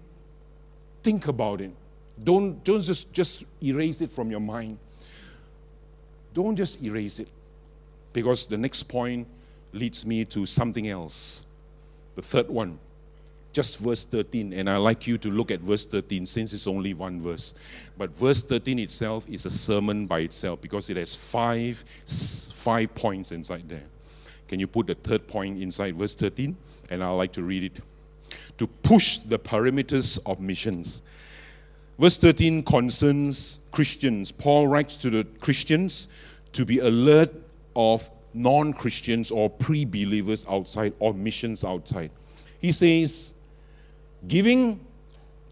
[1.02, 1.72] Think about it.
[2.22, 4.78] Don't, don't just, just erase it from your mind.
[6.32, 7.28] Don't just erase it.
[8.12, 9.26] Because the next point
[9.72, 11.44] leads me to something else.
[12.14, 12.78] The third one,
[13.52, 14.52] just verse 13.
[14.52, 17.54] And I like you to look at verse 13 since it's only one verse.
[17.98, 21.84] But verse 13 itself is a sermon by itself because it has five,
[22.54, 23.84] five points inside there.
[24.48, 26.56] Can you put the third point inside verse 13?
[26.90, 27.80] And I'd like to read it.
[28.58, 31.02] To push the parameters of missions.
[31.98, 34.32] Verse 13 concerns Christians.
[34.32, 36.08] Paul writes to the Christians
[36.52, 37.32] to be alert
[37.76, 42.10] of non Christians or pre believers outside or missions outside.
[42.60, 43.34] He says,
[44.28, 44.84] giving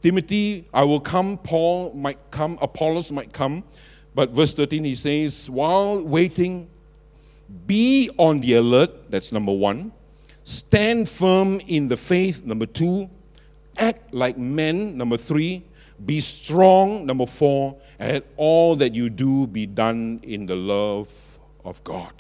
[0.00, 3.64] Timothy, I will come, Paul might come, Apollos might come.
[4.14, 6.68] But verse 13, he says, while waiting,
[7.66, 9.92] be on the alert, that's number one.
[10.44, 13.08] Stand firm in the faith, number two.
[13.76, 15.64] Act like men, number three.
[16.04, 17.76] Be strong, number four.
[17.98, 22.12] And let all that you do be done in the love of God.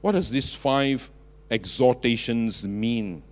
[0.00, 1.10] What does these five
[1.50, 3.22] exhortations mean?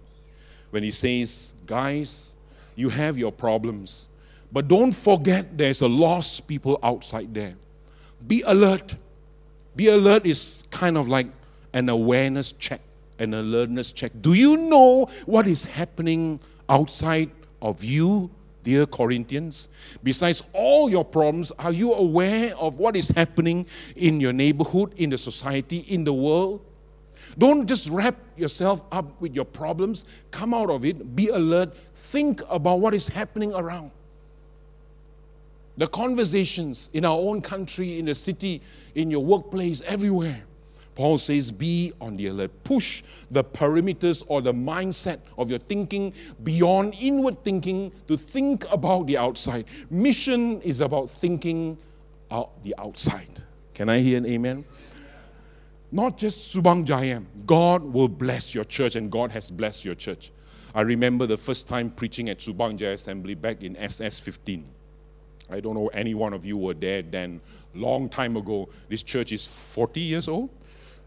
[0.71, 2.37] When he says, guys,
[2.77, 4.11] you have your problems,
[4.53, 7.55] but don't forget there's a lost people outside there.
[8.27, 8.95] Be alert.
[9.79, 11.29] Be alert is kind of like
[11.73, 12.81] an awareness check,
[13.21, 14.11] an alertness check.
[14.21, 17.31] Do you know what is happening outside
[17.63, 18.29] of you,
[18.65, 19.69] dear Corinthians?
[20.03, 25.11] Besides all your problems, are you aware of what is happening in your neighborhood, in
[25.11, 26.61] the society, in the world?
[27.39, 30.07] Don't just wrap yourself up with your problems.
[30.33, 31.15] Come out of it.
[31.15, 31.73] Be alert.
[31.95, 33.93] Think about what is happening around.
[35.79, 38.61] The conversations in our own country, in the city,
[38.97, 40.43] in your workplace, everywhere.
[40.97, 42.51] Paul says, be on the alert.
[42.65, 46.13] Push the perimeters or the mindset of your thinking
[46.43, 49.67] beyond inward thinking to think about the outside.
[49.89, 51.79] Mission is about thinking
[52.33, 53.45] out the outside.
[53.75, 54.65] Can I hear an amen?
[55.93, 57.23] Not just Subang Jaya.
[57.47, 60.33] God will bless your church, and God has blessed your church.
[60.75, 64.67] I remember the first time preaching at Subang Jaya Assembly back in SS 15.
[65.51, 67.41] I don't know any one of you were there then.
[67.75, 68.69] Long time ago.
[68.89, 70.51] This church is 40 years old.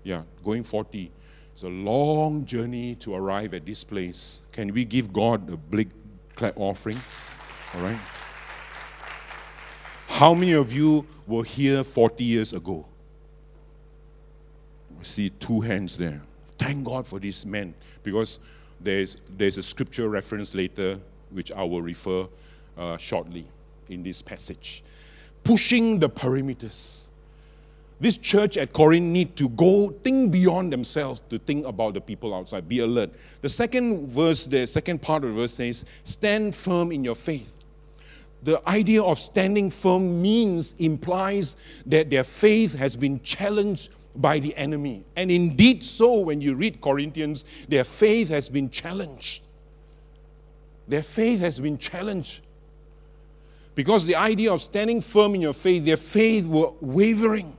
[0.04, 1.12] Yeah, going 40.
[1.54, 4.42] It's a long journey to arrive at this place.
[4.52, 5.90] Can we give God a big
[6.36, 7.00] clap offering?
[7.76, 8.00] All right.
[10.08, 12.86] How many of you were here 40 years ago?
[15.00, 16.22] I see two hands there.
[16.58, 17.74] Thank God for these men
[18.04, 18.40] because
[18.80, 22.28] there's, there's a scripture reference later which I will refer
[22.78, 23.46] uh, shortly
[23.92, 24.84] in this passage.
[25.44, 27.10] Pushing the perimeters.
[28.00, 32.34] This church at Corinth need to go think beyond themselves to think about the people
[32.34, 32.68] outside.
[32.68, 33.12] Be alert.
[33.42, 37.56] The second verse, the second part of the verse says, stand firm in your faith.
[38.44, 44.56] The idea of standing firm means, implies that their faith has been challenged by the
[44.58, 45.04] enemy.
[45.16, 49.44] And indeed, so when you read Corinthians, their faith has been challenged.
[50.88, 52.42] Their faith has been challenged.
[53.82, 57.58] Because the idea of standing firm in your faith, their faith were wavering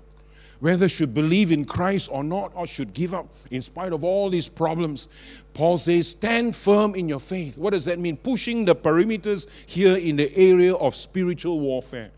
[0.61, 4.31] whether should believe in Christ or not, or should give up in spite of all
[4.31, 5.09] these problems.
[5.53, 7.59] Paul says, stand firm in your faith.
[7.59, 8.17] What does that mean?
[8.17, 12.13] Pushing the perimeters here in the area of spiritual warfare.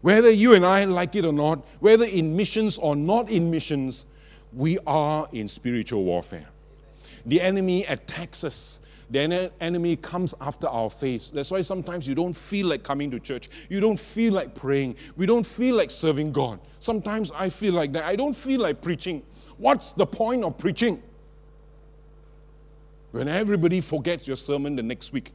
[0.00, 4.06] Whether you and I like it or not, whether in missions or not in missions,
[4.52, 6.46] we are in spiritual warfare.
[7.26, 11.30] The enemy attacks us the enemy comes after our faith.
[11.32, 13.48] That's why sometimes you don't feel like coming to church.
[13.68, 14.96] You don't feel like praying.
[15.16, 16.60] We don't feel like serving God.
[16.78, 18.04] Sometimes I feel like that.
[18.04, 19.22] I don't feel like preaching.
[19.56, 21.02] What's the point of preaching?
[23.12, 25.32] When everybody forgets your sermon the next week.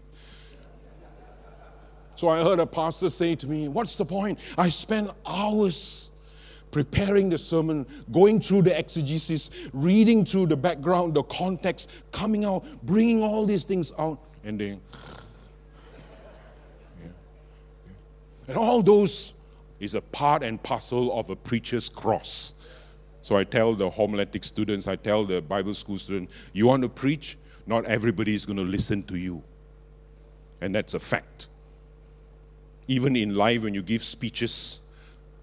[2.15, 4.39] So I heard a pastor say to me, What's the point?
[4.57, 6.12] I spend hours
[6.74, 12.65] preparing the sermon, going through the exegesis, reading through the background, the context, coming out,
[12.84, 14.82] bringing all these things out, and then.
[18.47, 19.36] And all those
[19.80, 22.53] is a part and parcel of a preacher's cross.
[23.21, 26.89] So I tell the homiletic students, I tell the Bible school students, you want to
[26.89, 29.41] preach, not everybody is going to listen to you.
[30.59, 31.47] And that's a fact.
[32.88, 34.82] Even in life, when you give speeches,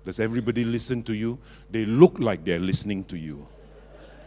[0.05, 1.39] does everybody listen to you?
[1.71, 3.47] They look like they're listening to you.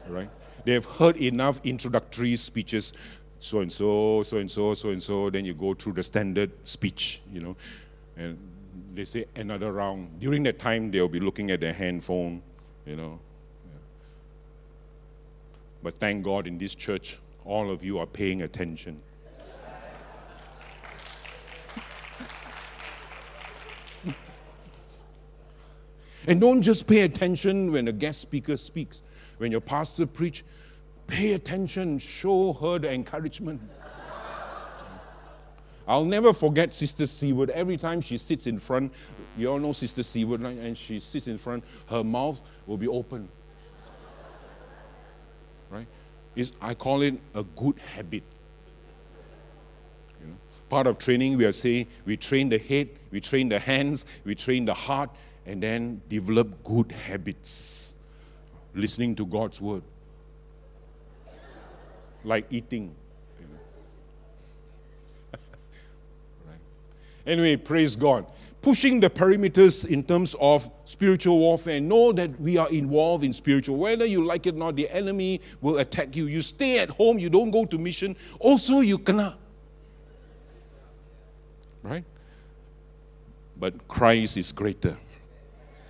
[0.07, 0.29] Right?
[0.65, 2.93] They have heard enough introductory speeches,
[3.39, 5.29] so and so, so and so, so and so.
[5.29, 7.55] Then you go through the standard speech, you know,
[8.15, 8.37] and
[8.93, 10.19] they say another round.
[10.19, 12.41] During that time, they'll be looking at their handphone,
[12.85, 13.19] you know.
[15.81, 19.01] But thank God in this church, all of you are paying attention.
[26.27, 29.03] And don't just pay attention when a guest speaker speaks.
[29.37, 30.43] When your pastor preach,
[31.07, 33.61] pay attention, show her the encouragement.
[35.85, 37.49] I'll never forget Sister Seward.
[37.49, 38.93] Every time she sits in front,
[39.37, 40.57] you all know Sister Seward, right?
[40.57, 43.27] and she sits in front, her mouth will be open.
[45.69, 45.87] Right?
[46.35, 48.23] It's, I call it a good habit.
[50.69, 54.33] Part of training, we are saying we train the head, we train the hands, we
[54.33, 55.09] train the heart,
[55.45, 57.95] and then develop good habits.
[58.75, 59.83] listening to God's word.
[62.23, 62.95] Like eating.
[66.47, 66.57] right.
[67.27, 68.25] Anyway, praise God.
[68.63, 71.79] Pushing the perimeters in terms of spiritual warfare.
[71.81, 73.77] Know that we are involved in spiritual.
[73.77, 76.25] Whether you like it or not, the enemy will attack you.
[76.25, 78.15] You stay at home, you don't go to mission.
[78.39, 79.37] Also, you cannot.
[81.83, 82.05] Right?
[83.57, 84.97] But Christ is greater.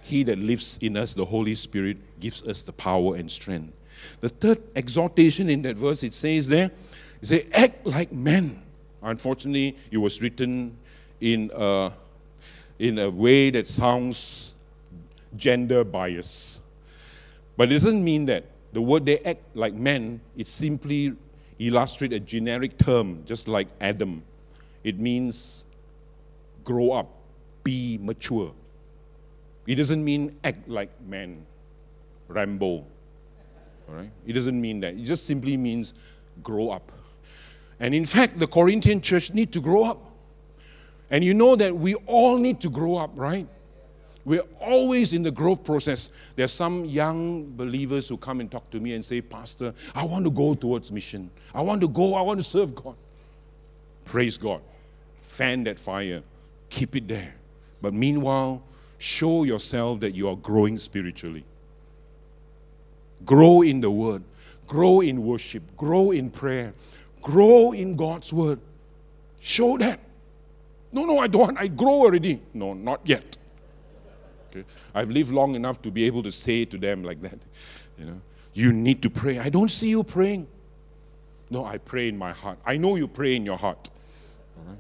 [0.04, 3.74] He that lives in us, the Holy Spirit, gives us the power and strength.
[4.20, 6.72] The third exhortation in that verse, it says there,
[7.22, 8.62] it says, act like men.
[9.02, 10.78] Unfortunately, it was written
[11.22, 11.92] in a,
[12.80, 14.54] in a way that sounds
[15.38, 16.62] gender biased.
[17.56, 18.44] But it doesn't mean that.
[18.74, 21.14] The word they act like men, it simply
[21.60, 24.24] illustrates a generic term, just like Adam.
[24.84, 25.66] It means
[26.64, 27.10] grow up,
[27.64, 28.52] be mature.
[29.66, 31.46] It doesn't mean act like man,
[32.28, 32.66] Rambo.
[32.66, 32.86] All
[33.90, 34.12] right?
[34.26, 34.96] It doesn't mean that.
[34.96, 35.94] It just simply means
[36.42, 36.92] grow up.
[37.80, 40.00] And in fact, the Corinthian church need to grow up.
[41.10, 43.48] And you know that we all need to grow up, right?
[44.26, 46.12] We're always in the growth process.
[46.36, 50.06] There are some young believers who come and talk to me and say, Pastor, I
[50.06, 51.30] want to go towards mission.
[51.54, 52.96] I want to go, I want to serve God.
[54.06, 54.62] Praise God.
[55.22, 56.24] Fan that fire,
[56.70, 57.36] keep it there.
[57.82, 58.64] But meanwhile,
[59.04, 61.44] show yourself that you are growing spiritually.
[63.26, 64.24] Grow in the Word,
[64.66, 66.74] grow in worship, grow in prayer,
[67.22, 68.60] grow in God's Word.
[69.42, 70.00] Show that.
[70.94, 71.58] No, no, I don't.
[71.58, 72.42] I grow already.
[72.54, 73.38] No, not yet.
[74.50, 74.64] Okay?
[74.96, 77.40] I've lived long enough to be able to say to them like that.
[78.00, 78.22] You know,
[78.54, 79.38] you need to pray.
[79.38, 80.48] I don't see you praying.
[81.50, 82.58] No, I pray in my heart.
[82.66, 83.90] I know you pray in your heart.
[84.58, 84.80] All right?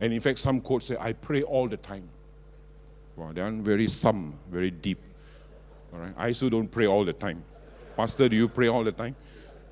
[0.00, 2.08] And in fact, some quotes say, I pray all the time.
[3.16, 5.00] Wow, they are very some, very deep.
[5.92, 6.14] All right.
[6.16, 7.42] I also don't pray all the time.
[7.96, 9.16] Pastor, do you pray all the time?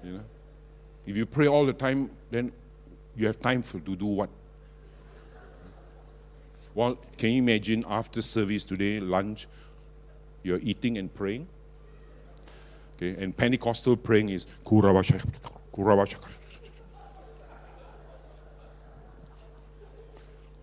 [0.02, 0.24] You know?
[1.06, 2.50] If you pray all the time, then
[3.14, 4.28] you have time for to do what?
[6.74, 9.46] Well, can you imagine after service today, lunch,
[10.42, 11.46] you're eating and praying?
[12.96, 15.24] Okay, and Pentecostal praying is kurabashaka,
[15.72, 16.28] kurabashaka.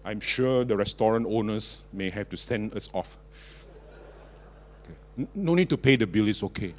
[0.05, 3.17] I'm sure the restaurant owners may have to send us off.
[4.83, 5.27] Okay.
[5.33, 6.73] No need to pay the bill, it's okay.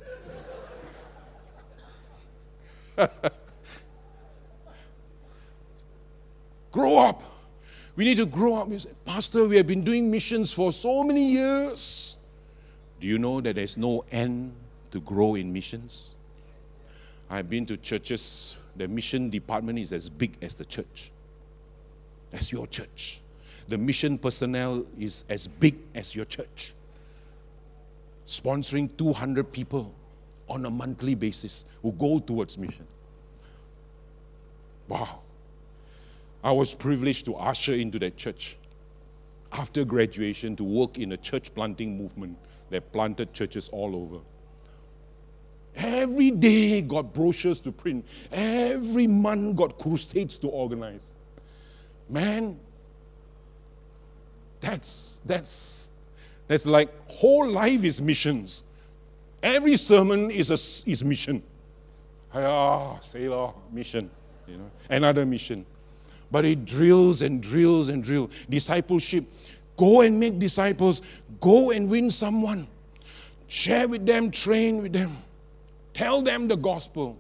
[6.70, 7.22] grow up.
[7.96, 8.68] We need to grow up.
[8.78, 12.16] Say, Pastor, we have been doing missions for so many years.
[13.00, 14.52] Do you know that there's no end
[14.90, 16.16] to grow in missions?
[17.30, 21.10] I've been to churches, the mission department is as big as the church.
[22.34, 23.22] As your church.
[23.68, 26.74] The mission personnel is as big as your church.
[28.26, 29.94] Sponsoring 200 people
[30.48, 32.86] on a monthly basis who go towards mission.
[34.88, 35.20] Wow.
[36.42, 38.58] I was privileged to usher into that church
[39.52, 42.36] after graduation to work in a church planting movement
[42.70, 44.22] that planted churches all over.
[45.76, 48.04] Every day got brochures to print.
[48.30, 51.14] Every month got crusades to organize.
[52.08, 52.58] Man,
[54.60, 55.90] that's that's
[56.46, 58.64] that's like whole life is missions.
[59.42, 61.42] Every sermon is a is mission.
[62.34, 64.10] Ah, sailor mission,
[64.48, 65.64] you know, another mission.
[66.30, 68.30] But it drills and drills and drills.
[68.48, 69.24] Discipleship.
[69.76, 71.02] Go and make disciples.
[71.40, 72.66] Go and win someone.
[73.46, 75.18] Share with them, train with them.
[75.92, 77.16] Tell them the gospel.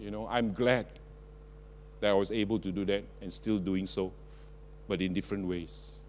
[0.00, 0.86] You know, I'm glad
[2.00, 4.12] that I was able to do that and still doing so,
[4.88, 6.00] but in different ways.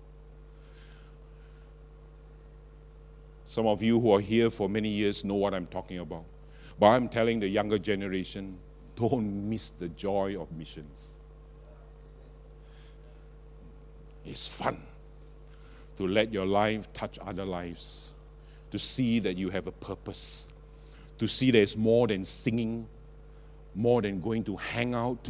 [3.45, 6.23] Some of you who are here for many years know what I'm talking about.
[6.79, 8.57] But I'm telling the younger generation
[8.95, 11.17] don't miss the joy of missions.
[14.25, 14.81] It's fun
[15.97, 18.13] to let your life touch other lives,
[18.71, 20.53] to see that you have a purpose,
[21.17, 22.87] to see there's more than singing,
[23.75, 25.29] more than going to hang out,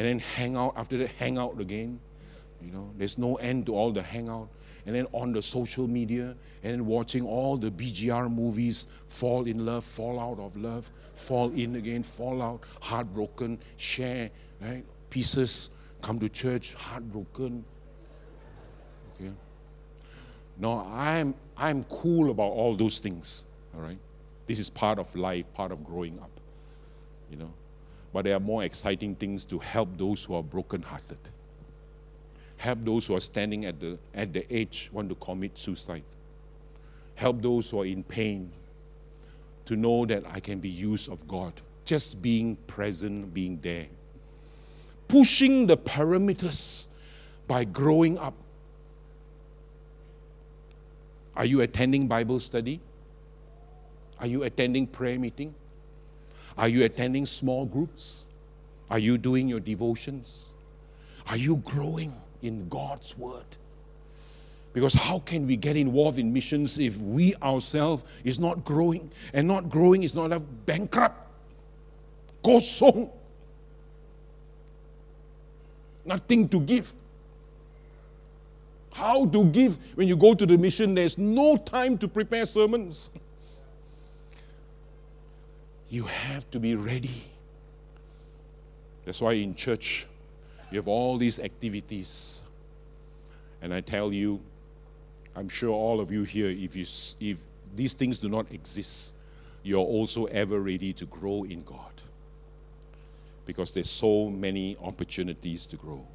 [0.00, 2.00] and then hang out after that, hang out again.
[2.62, 4.48] You know, there's no end to all the hangout.
[4.86, 9.66] And then on the social media, and then watching all the BGR movies, fall in
[9.66, 14.30] love, fall out of love, fall in again, fall out, heartbroken, share,
[14.62, 14.86] right?
[15.10, 15.68] Pieces,
[16.00, 17.62] come to church, heartbroken.
[19.14, 19.32] Okay.
[20.56, 23.44] No, I'm I'm cool about all those things.
[23.74, 23.98] All right.
[24.46, 26.30] This is part of life, part of growing up.
[27.30, 27.52] You know.
[28.12, 31.18] But there are more exciting things to help those who are brokenhearted.
[32.56, 36.02] Help those who are standing at the, at the edge, want to commit suicide.
[37.14, 38.50] Help those who are in pain
[39.66, 41.52] to know that I can be used of God.
[41.84, 43.86] Just being present, being there.
[45.08, 46.88] Pushing the parameters
[47.46, 48.34] by growing up.
[51.36, 52.80] Are you attending Bible study?
[54.18, 55.54] Are you attending prayer meeting?
[56.56, 58.26] Are you attending small groups?
[58.90, 60.54] Are you doing your devotions?
[61.26, 63.44] Are you growing in God's word?
[64.72, 69.10] Because how can we get involved in missions if we ourselves is not growing?
[69.32, 71.28] And not growing is not a bankrupt.
[72.44, 73.10] Kosong.
[76.04, 76.92] Nothing to give.
[78.92, 80.94] How to give when you go to the mission?
[80.94, 83.10] There's no time to prepare sermons.
[85.90, 87.24] You have to be ready.
[89.04, 90.06] That's why in church,
[90.70, 92.42] you have all these activities.
[93.60, 94.40] And I tell you,
[95.34, 96.86] I'm sure all of you here, if, you,
[97.20, 97.40] if
[97.74, 99.16] these things do not exist,
[99.64, 101.76] you're also ever ready to grow in God.
[103.44, 106.06] Because there's so many opportunities to grow.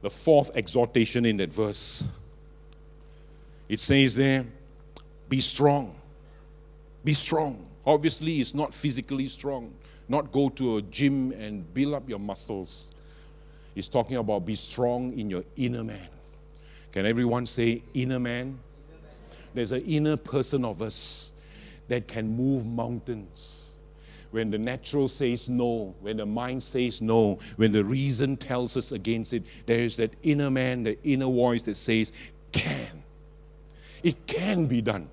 [0.00, 2.08] The fourth exhortation in that verse,
[3.68, 4.46] it says there,
[5.28, 5.94] be strong.
[7.04, 7.66] Be strong.
[7.86, 9.72] Obviously, it's not physically strong,
[10.08, 12.92] not go to a gym and build up your muscles.
[13.76, 16.08] It's talking about be strong in your inner man.
[16.90, 18.58] Can everyone say inner man?
[19.54, 21.32] There's an inner person of us
[21.88, 23.74] that can move mountains.
[24.32, 28.92] When the natural says no, when the mind says no, when the reason tells us
[28.92, 32.12] against it, there is that inner man, the inner voice that says,
[32.50, 33.02] can.
[34.02, 35.08] It can be done.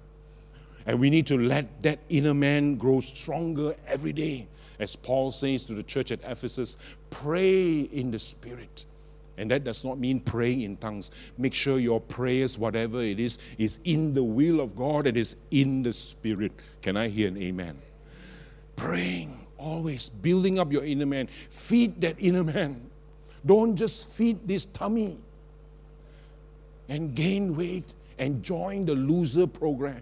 [0.86, 4.48] And we need to let that inner man grow stronger every day.
[4.80, 6.78] As Paul says to the church at Ephesus,
[7.10, 8.86] pray in the Spirit.
[9.38, 11.12] And that does not mean praying in tongues.
[11.38, 15.38] Make sure your prayers, whatever it is, is in the will of God and is
[15.52, 16.52] in the Spirit.
[16.82, 17.80] Can I hear an amen?
[18.76, 21.28] Praying, always building up your inner man.
[21.50, 22.90] Feed that inner man.
[23.46, 25.18] Don't just feed this tummy
[26.90, 30.02] and gain weight and join the loser program.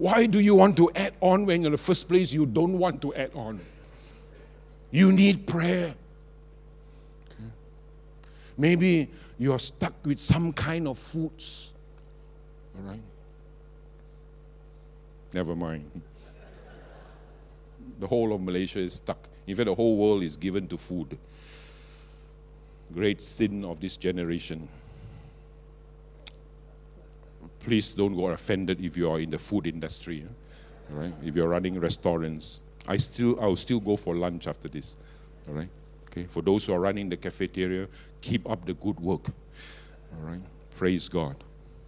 [0.00, 3.02] Why do you want to add on when in the first place you don't want
[3.02, 3.60] to add on?
[4.90, 5.94] You need prayer.
[7.28, 7.50] Okay.
[8.56, 11.74] Maybe you are stuck with some kind of foods.
[12.74, 13.02] All right?
[15.34, 15.84] Never mind.
[17.98, 19.28] The whole of Malaysia is stuck.
[19.46, 21.18] In fact, the whole world is given to food.
[22.94, 24.66] Great sin of this generation
[27.60, 30.32] please don't go offended if you are in the food industry, eh?
[30.90, 31.14] right?
[31.22, 34.96] If you're running restaurants, I still I'll still go for lunch after this,
[35.48, 35.68] all right?
[36.06, 37.86] Okay, for those who are running the cafeteria,
[38.20, 39.28] keep up the good work,
[40.12, 40.40] all right?
[40.74, 41.36] Praise God.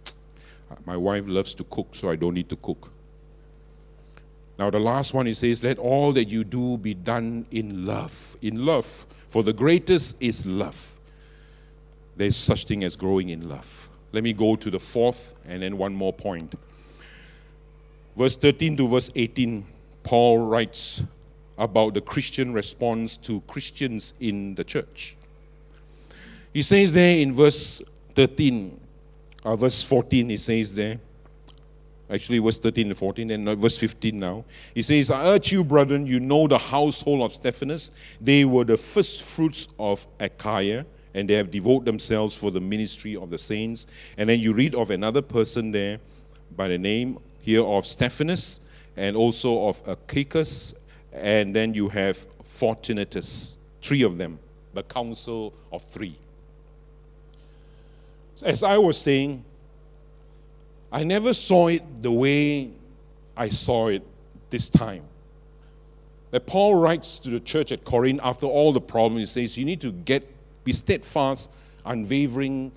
[0.85, 2.91] My wife loves to cook, so I don't need to cook.
[4.57, 8.37] Now, the last one, he says, Let all that you do be done in love.
[8.41, 9.05] In love.
[9.29, 10.95] For the greatest is love.
[12.15, 13.89] There's such thing as growing in love.
[14.13, 16.55] Let me go to the fourth and then one more point.
[18.15, 19.65] Verse 13 to verse 18,
[20.03, 21.03] Paul writes
[21.57, 25.17] about the Christian response to Christians in the church.
[26.53, 27.81] He says there in verse
[28.13, 28.79] 13,
[29.43, 30.99] uh, verse 14, he says there,
[32.09, 34.43] actually verse 13 and 14 and verse 15 now
[34.75, 37.91] he says i urge you brethren you know the household of stephanus
[38.21, 43.15] they were the first fruits of achaia and they have devoted themselves for the ministry
[43.15, 43.87] of the saints.
[44.17, 45.99] And then you read of another person there
[46.55, 48.61] by the name here of Stephanus
[48.95, 50.73] and also of Achaicus,
[51.11, 54.39] and then you have Fortunatus, three of them,
[54.73, 56.15] the council of three.
[58.43, 59.43] As I was saying,
[60.91, 62.71] I never saw it the way
[63.35, 64.03] I saw it
[64.49, 65.03] this time.
[66.31, 69.65] That Paul writes to the church at Corinth after all the problems, he says, You
[69.65, 70.27] need to get
[70.63, 71.51] be steadfast,
[71.85, 72.71] unwavering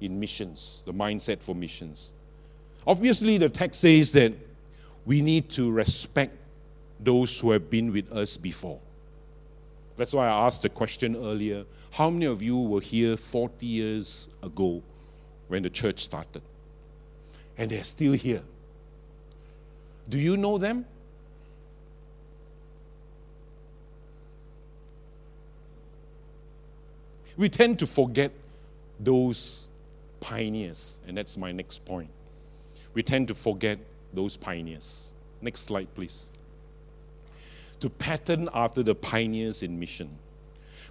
[0.00, 2.12] in missions, the mindset for missions.
[2.86, 4.32] Obviously, the text says that
[5.06, 6.36] we need to respect
[7.00, 8.78] those who have been with us before.
[9.96, 14.28] That's why I asked the question earlier how many of you were here 40 years
[14.42, 14.82] ago
[15.48, 16.40] when the church started?
[17.58, 18.42] And they're still here.
[20.08, 20.86] Do you know them?
[27.36, 28.30] We tend to forget
[29.00, 29.70] those
[30.20, 32.10] pioneers, and that's my next point.
[32.94, 33.78] We tend to forget
[34.12, 35.14] those pioneers.
[35.40, 36.30] Next slide, please.
[37.80, 40.10] To pattern after the pioneers in mission.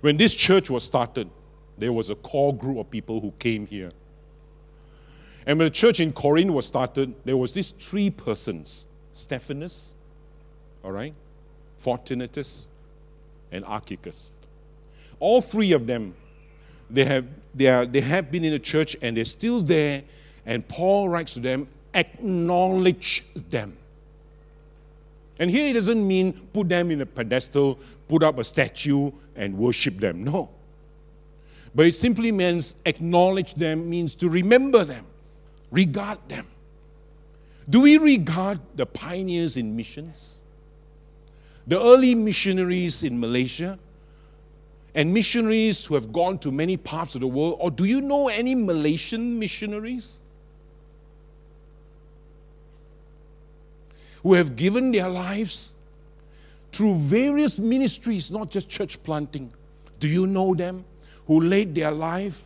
[0.01, 1.29] When this church was started,
[1.77, 3.91] there was a core group of people who came here.
[5.45, 9.95] And when the church in Corinth was started, there was these three persons Stephanus,
[10.83, 11.13] all right,
[11.77, 12.69] Fortunatus,
[13.51, 14.35] and Achaicus.
[15.19, 16.15] All three of them,
[16.91, 20.03] they have, they, are, they have been in the church and they're still there.
[20.45, 23.77] And Paul writes to them, acknowledge them.
[25.39, 29.57] And here it doesn't mean put them in a pedestal, put up a statue, and
[29.57, 30.23] worship them.
[30.23, 30.49] No.
[31.73, 35.05] But it simply means acknowledge them, means to remember them,
[35.71, 36.45] regard them.
[37.69, 40.43] Do we regard the pioneers in missions?
[41.65, 43.79] The early missionaries in Malaysia?
[44.93, 47.57] And missionaries who have gone to many parts of the world?
[47.59, 50.19] Or do you know any Malaysian missionaries?
[54.23, 55.75] Who have given their lives
[56.71, 59.51] through various ministries, not just church planting.
[59.99, 60.85] Do you know them?
[61.27, 62.45] Who laid their life?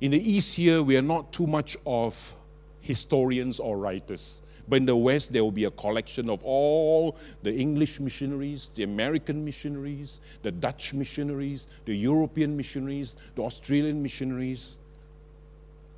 [0.00, 2.36] In the East here, we are not too much of
[2.80, 4.42] historians or writers.
[4.68, 8.82] But in the West, there will be a collection of all the English missionaries, the
[8.82, 14.78] American missionaries, the Dutch missionaries, the European missionaries, the Australian missionaries.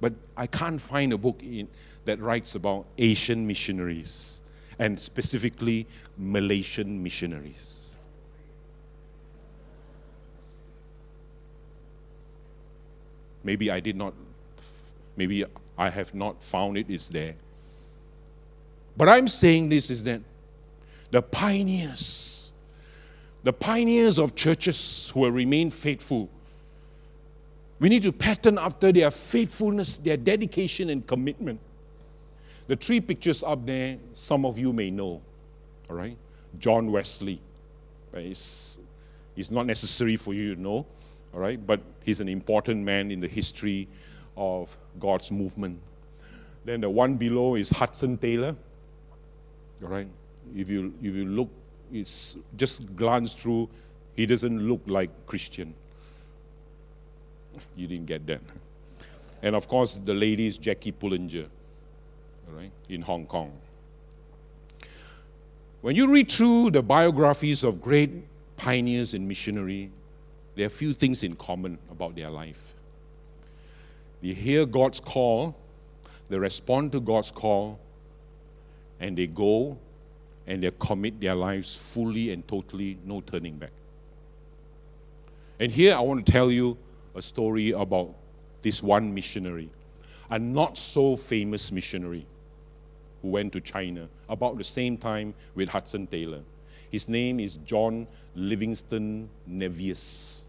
[0.01, 1.69] But I can't find a book in,
[2.07, 4.43] that writes about Asian missionaries
[4.79, 5.87] and specifically
[6.19, 7.97] Malaysian missionaries.
[13.45, 14.13] Maybe I did not,
[15.17, 15.45] maybe
[15.79, 17.37] I have not found it is there.
[18.97, 20.21] But I'm saying this is that
[21.11, 22.53] the pioneers,
[23.43, 26.29] the pioneers of churches who have remained faithful,
[27.79, 31.61] we need to pattern after their faithfulness, their dedication, and commitment.
[32.69, 35.21] The three pictures up there, some of you may know,
[35.91, 36.17] all right?
[36.59, 37.39] John Wesley.
[38.15, 38.79] It's,
[39.37, 40.87] it's not necessary for you to know,
[41.35, 41.65] all right?
[41.65, 43.89] But he's an important man in the history
[44.37, 45.79] of God's movement.
[46.65, 48.57] Then the one below is Hudson Taylor.
[49.83, 50.09] All right?
[50.55, 51.51] If you, if you look,
[51.93, 53.69] it's just glance through,
[54.15, 55.75] he doesn't look like Christian.
[57.77, 58.41] You didn't get that.
[59.43, 61.47] And of course, the lady is Jackie Pullinger,
[62.49, 63.53] all right, in Hong Kong.
[65.83, 68.11] When you read through the biographies of great
[68.57, 69.91] pioneers in missionary,
[70.55, 72.75] there are few things in common about their life.
[74.23, 75.55] They hear God's call,
[76.29, 77.79] they respond to God's call,
[79.01, 79.79] and they go
[80.47, 83.73] and they commit their lives fully and totally, no turning back.
[85.59, 86.77] And here I want to tell you
[87.15, 88.15] a story about
[88.63, 89.71] this one missionary,
[90.31, 92.27] a not so famous missionary
[93.23, 96.41] who went to China about the same time with Hudson Taylor.
[96.91, 100.43] His name is John Livingston Nevius,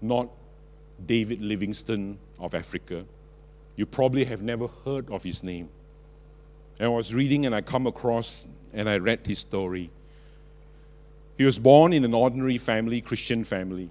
[0.00, 0.28] not
[1.06, 3.04] David Livingstone of Africa.
[3.76, 5.68] You probably have never heard of his name.
[6.78, 9.90] And I was reading and I come across and I read his story.
[11.36, 13.90] He was born in an ordinary family, Christian family.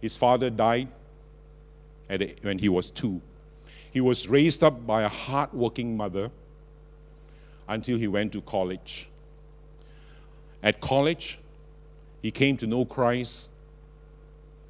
[0.00, 0.88] His father died
[2.08, 3.20] a, when he was two.
[3.92, 6.30] He was raised up by a hard-working mother
[7.68, 9.08] until he went to college.
[10.62, 11.38] At college,
[12.22, 13.50] he came to know Christ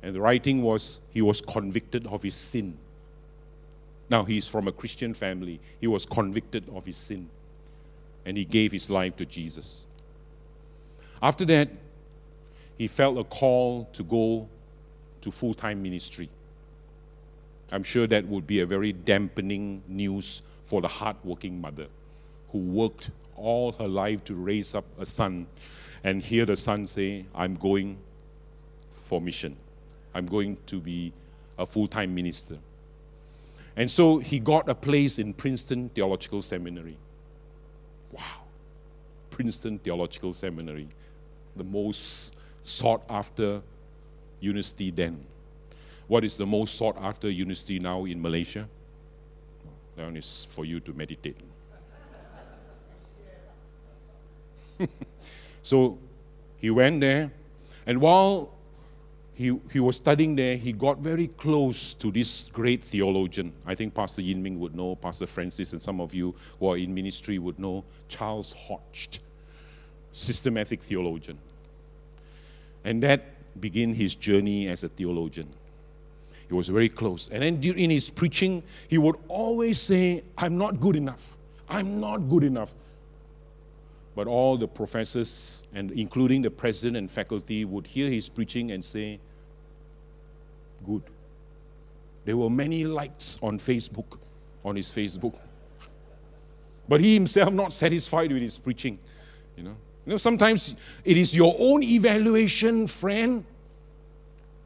[0.02, 2.76] and the writing was, he was convicted of his sin.
[4.11, 5.61] Now, he's from a Christian family.
[5.80, 7.28] He was convicted of his sin.
[8.26, 9.86] And he gave his life to Jesus.
[11.22, 11.68] After that,
[12.76, 14.48] he felt a call to go
[15.20, 16.28] to full time ministry.
[17.72, 21.86] I'm sure that would be a very dampening news for the hardworking mother
[22.50, 25.46] who worked all her life to raise up a son
[26.02, 27.96] and hear the son say, I'm going
[29.04, 29.56] for mission.
[30.14, 31.12] I'm going to be
[31.58, 32.56] a full time minister.
[33.76, 36.96] And so he got a place in Princeton Theological Seminary.
[38.12, 38.42] Wow.
[39.30, 40.88] Princeton Theological Seminary,
[41.56, 43.62] the most sought after
[44.40, 45.24] university then.
[46.08, 48.68] What is the most sought after university now in Malaysia?
[49.96, 51.36] That one is for you to meditate.
[55.62, 55.98] so
[56.56, 57.30] he went there,
[57.86, 58.54] and while
[59.41, 63.55] he, he was studying there, he got very close to this great theologian.
[63.64, 66.76] I think Pastor Yin Ming would know, Pastor Francis, and some of you who are
[66.76, 69.22] in ministry would know, Charles Hodge,
[70.12, 71.38] systematic theologian.
[72.84, 73.22] And that
[73.59, 75.49] began his journey as a theologian.
[76.47, 77.30] He was very close.
[77.30, 81.34] And then in his preaching, he would always say, I'm not good enough.
[81.66, 82.74] I'm not good enough.
[84.14, 88.84] But all the professors, and including the president and faculty, would hear his preaching and
[88.84, 89.18] say,
[90.86, 91.02] Good.
[92.24, 94.18] There were many likes on Facebook,
[94.64, 95.38] on his Facebook.
[96.88, 98.98] But he himself not satisfied with his preaching.
[99.56, 99.76] You know,
[100.06, 100.74] you know sometimes
[101.04, 103.44] it is your own evaluation, friend.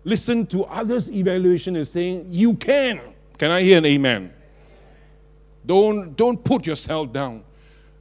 [0.04, 3.00] Listen to others' evaluation and saying, You can.
[3.38, 4.32] Can I hear an amen?
[5.66, 7.42] Don't, don't put yourself down.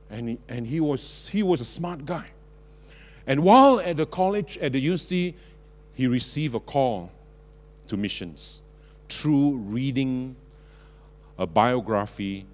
[0.10, 2.28] And, he, and he, was, he was a smart guy.
[3.26, 5.36] And while at the college, at the university,
[5.94, 7.10] he received a call
[7.88, 8.62] to missions
[9.10, 10.36] through reading
[11.38, 12.46] a biography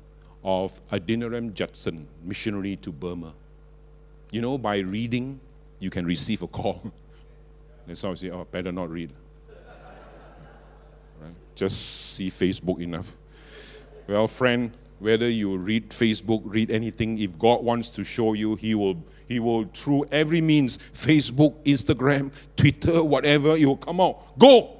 [0.43, 3.33] of Adoniram Judson, missionary to Burma.
[4.31, 5.39] You know, by reading,
[5.79, 6.81] you can receive a call.
[7.87, 9.11] And so I say, oh, better not read.
[11.19, 11.33] Right?
[11.55, 13.15] Just see Facebook enough.
[14.07, 18.75] Well, friend, whether you read Facebook, read anything, if God wants to show you, He
[18.75, 24.37] will, He will through every means, Facebook, Instagram, Twitter, whatever, He will come out.
[24.37, 24.78] Go!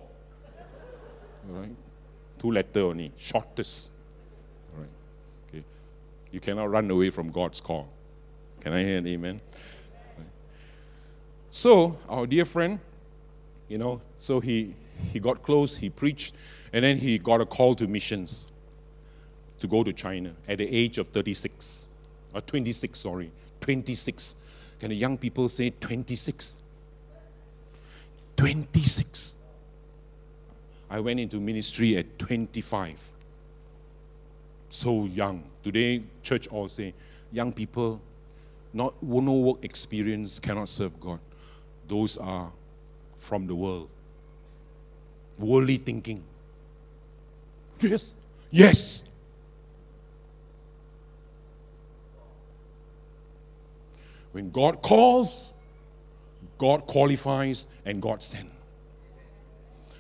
[1.50, 1.76] Right?
[2.40, 3.92] Two letter only, shortest.
[4.78, 4.88] Right.
[5.48, 5.64] Okay.
[6.32, 7.90] You cannot run away from God's call.
[8.62, 9.42] Can I hear an amen?
[11.52, 12.80] So, our dear friend,
[13.68, 14.76] you know, so he
[15.12, 16.36] he got close, he preached,
[16.74, 18.48] and then he got a call to missions
[19.60, 21.88] to go to China at the age of 36,
[22.34, 23.32] or 26, sorry,
[23.62, 24.36] 26.
[24.80, 26.58] Can the young people say 26?
[28.38, 29.36] 26.
[30.90, 33.12] I went into ministry at 25.
[34.70, 35.44] So young.
[35.64, 36.94] Today, church all say,
[37.32, 38.02] young people,
[38.74, 41.20] not no work experience cannot serve God.
[41.88, 42.52] Those are
[43.18, 43.90] from the world.
[45.38, 46.24] Worldly thinking.
[47.82, 48.14] Yes,
[48.52, 49.04] yes.
[54.32, 55.54] When God calls,
[56.58, 58.59] God qualifies and God sends.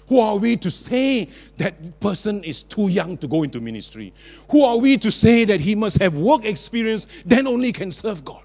[0.10, 4.12] Who are we to say that person is too young to go into ministry?
[4.50, 8.26] Who are we to say that he must have work experience, then only can serve
[8.26, 8.44] God?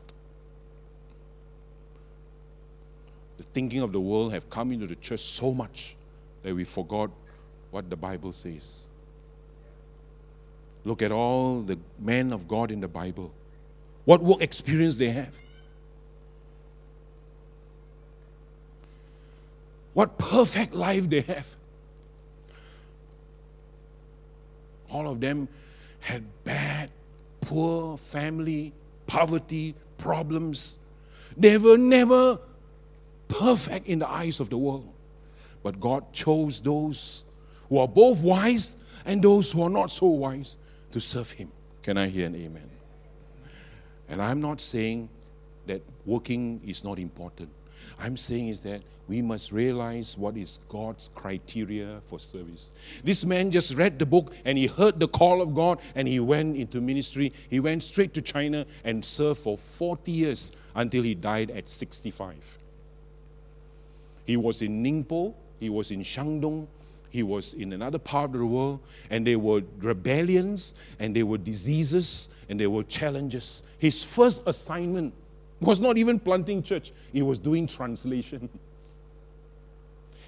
[3.39, 5.97] The thinking of the world have come into the church so much
[6.43, 7.11] that we forgot
[7.71, 8.87] what the Bible says.
[10.85, 13.33] Look at all the men of God in the Bible.
[14.05, 15.35] What work experience they have.
[19.95, 21.57] What perfect life they have.
[24.91, 25.49] All of them
[26.01, 26.91] had bad,
[27.41, 28.73] poor family,
[29.07, 30.79] poverty, problems.
[31.37, 32.39] They were never
[33.29, 34.93] perfect in the eyes of the world.
[35.63, 37.25] But God chose those
[37.69, 40.59] who are both wise and those who are not so wise
[40.91, 41.51] to serve Him.
[41.83, 42.71] Can I hear an amen?
[44.09, 45.09] And I'm not saying
[45.67, 47.49] that working is not important.
[47.99, 52.72] I'm saying is that we must realize what is God's criteria for service.
[53.03, 56.20] This man just read the book and he heard the call of God and he
[56.20, 57.32] went into ministry.
[57.51, 62.59] He went straight to China and served for 40 years until he died at 65.
[64.24, 66.66] He was in Ningpo, he was in Shandong,
[67.11, 71.39] he was in another part of the world, and there were rebellions, and there were
[71.39, 73.62] diseases, and there were challenges.
[73.78, 75.14] His first assignment
[75.65, 78.49] was not even planting church, he was doing translation.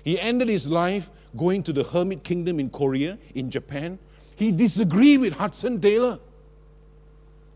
[0.06, 3.98] He ended his life going to the hermit kingdom in Korea, in Japan.
[4.36, 6.20] He disagreed with Hudson Taylor.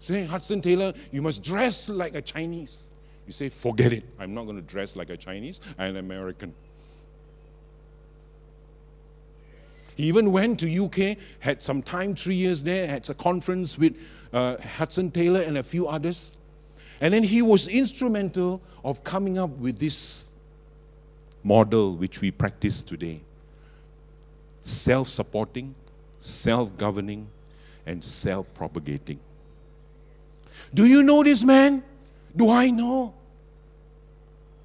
[0.01, 2.91] Saying, Hudson Taylor, you must dress like a Chinese.
[3.25, 4.03] You say, forget it.
[4.19, 5.61] I'm not going to dress like a Chinese.
[5.79, 6.53] I'm an American.
[9.95, 13.97] He even went to UK, had some time, three years there, had a conference with
[14.33, 16.37] uh, Hudson Taylor and a few others.
[17.01, 20.31] And then he was instrumental of coming up with this
[21.43, 23.23] model which we practice today
[24.61, 25.75] self supporting,
[26.19, 27.27] self governing,
[27.87, 29.19] and self propagating.
[30.73, 31.83] Do you know this man?
[32.37, 33.15] Do I know?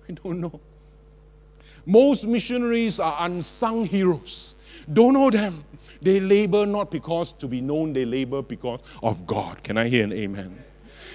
[0.07, 0.59] I don't know.
[1.85, 4.55] Most missionaries are unsung heroes.
[4.91, 5.63] Don't know them.
[6.01, 9.63] They labor not because to be known, they labor because of God.
[9.63, 10.63] Can I hear an amen?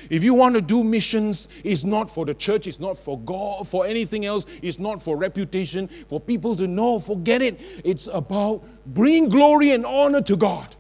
[0.09, 3.69] If you want to do missions, it's not for the church, it's not for God,
[3.69, 7.01] for anything else, it's not for reputation, for people to know.
[7.01, 7.61] Forget it.
[7.85, 10.75] It's about bringing glory and honor to God.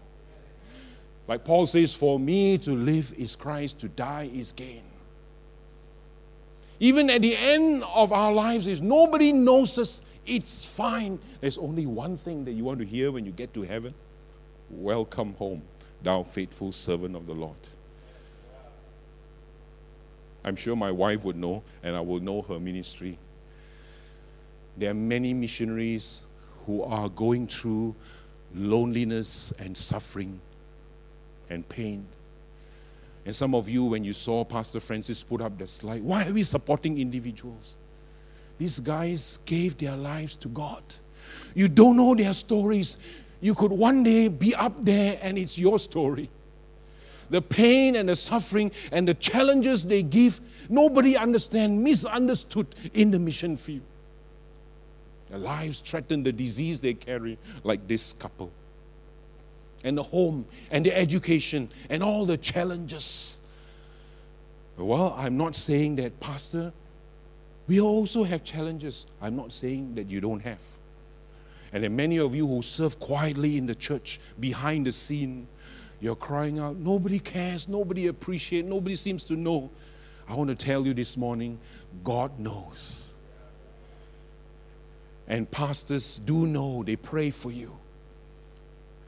[1.28, 4.84] Like Paul says, For me to live is Christ, to die is gain.
[6.78, 11.18] Even at the end of our lives, if nobody knows us, it's fine.
[11.40, 13.92] There's only one thing that you want to hear when you get to heaven
[14.70, 15.62] Welcome home,
[16.00, 17.56] thou faithful servant of the Lord.
[20.44, 23.18] I'm sure my wife would know, and I will know her ministry.
[24.76, 26.22] There are many missionaries
[26.66, 27.94] who are going through
[28.54, 30.40] loneliness and suffering
[31.50, 32.06] and pain.
[33.26, 36.32] And some of you, when you saw Pastor Francis put up the slide, why are
[36.32, 37.76] we supporting individuals?
[38.56, 40.82] These guys gave their lives to God.
[41.54, 42.96] You don't know their stories.
[43.40, 46.30] You could one day be up there and it's your story.
[47.30, 53.18] The pain and the suffering and the challenges they give, nobody understand, misunderstood in the
[53.18, 53.82] mission field.
[55.30, 58.50] Their lives threaten the disease they carry, like this couple.
[59.84, 63.40] And the home and the education and all the challenges.
[64.76, 66.72] Well, I'm not saying that, Pastor,
[67.68, 69.06] we also have challenges.
[69.22, 70.60] I'm not saying that you don't have.
[71.72, 75.46] And there many of you who serve quietly in the church, behind the scene.
[76.00, 79.70] You're crying out, nobody cares, nobody appreciates, nobody seems to know.
[80.28, 81.58] I want to tell you this morning
[82.02, 83.14] God knows.
[85.28, 87.76] And pastors do know, they pray for you.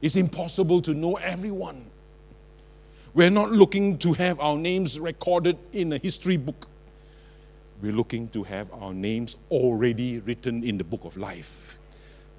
[0.01, 1.87] It's impossible to know everyone.
[3.15, 6.67] We're not looking to have our names recorded in a history book.
[7.83, 11.79] We're looking to have our names already written in the book of life.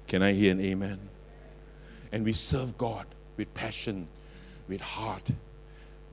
[0.06, 0.98] Can I hear an amen?
[2.12, 4.08] And we serve God with passion,
[4.68, 5.30] with heart,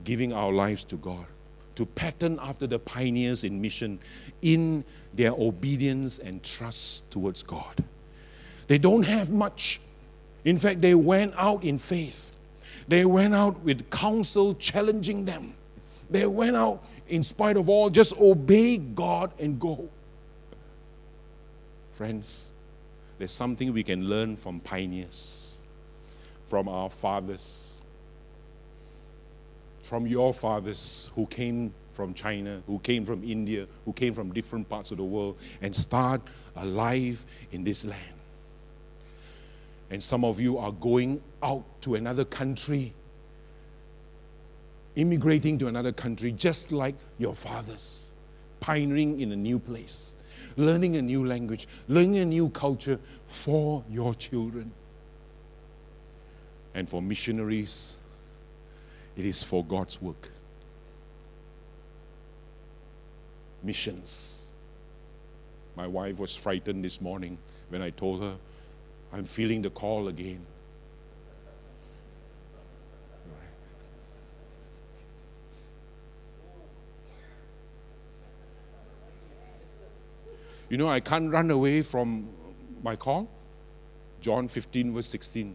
[0.04, 1.26] giving our lives to God
[1.74, 3.98] to pattern after the pioneers in mission
[4.42, 4.84] in
[5.14, 7.82] their obedience and trust towards God.
[8.66, 9.80] They don't have much.
[10.44, 12.36] In fact, they went out in faith.
[12.88, 15.54] They went out with counsel challenging them.
[16.10, 19.88] They went out in spite of all, just obey God and go.
[21.92, 22.52] Friends,
[23.18, 25.60] there's something we can learn from pioneers,
[26.46, 27.71] from our fathers,
[29.92, 34.66] from your fathers who came from China, who came from India, who came from different
[34.66, 36.22] parts of the world, and start
[36.56, 38.16] a life in this land.
[39.90, 42.94] And some of you are going out to another country,
[44.96, 48.14] immigrating to another country, just like your fathers,
[48.60, 50.16] pioneering in a new place,
[50.56, 54.72] learning a new language, learning a new culture for your children.
[56.72, 57.98] And for missionaries,
[59.16, 60.30] it is for God's work.
[63.62, 64.52] Missions.
[65.76, 67.38] My wife was frightened this morning
[67.68, 68.36] when I told her,
[69.12, 70.44] I'm feeling the call again.
[80.68, 82.30] You know, I can't run away from
[82.82, 83.28] my call.
[84.22, 85.54] John 15, verse 16.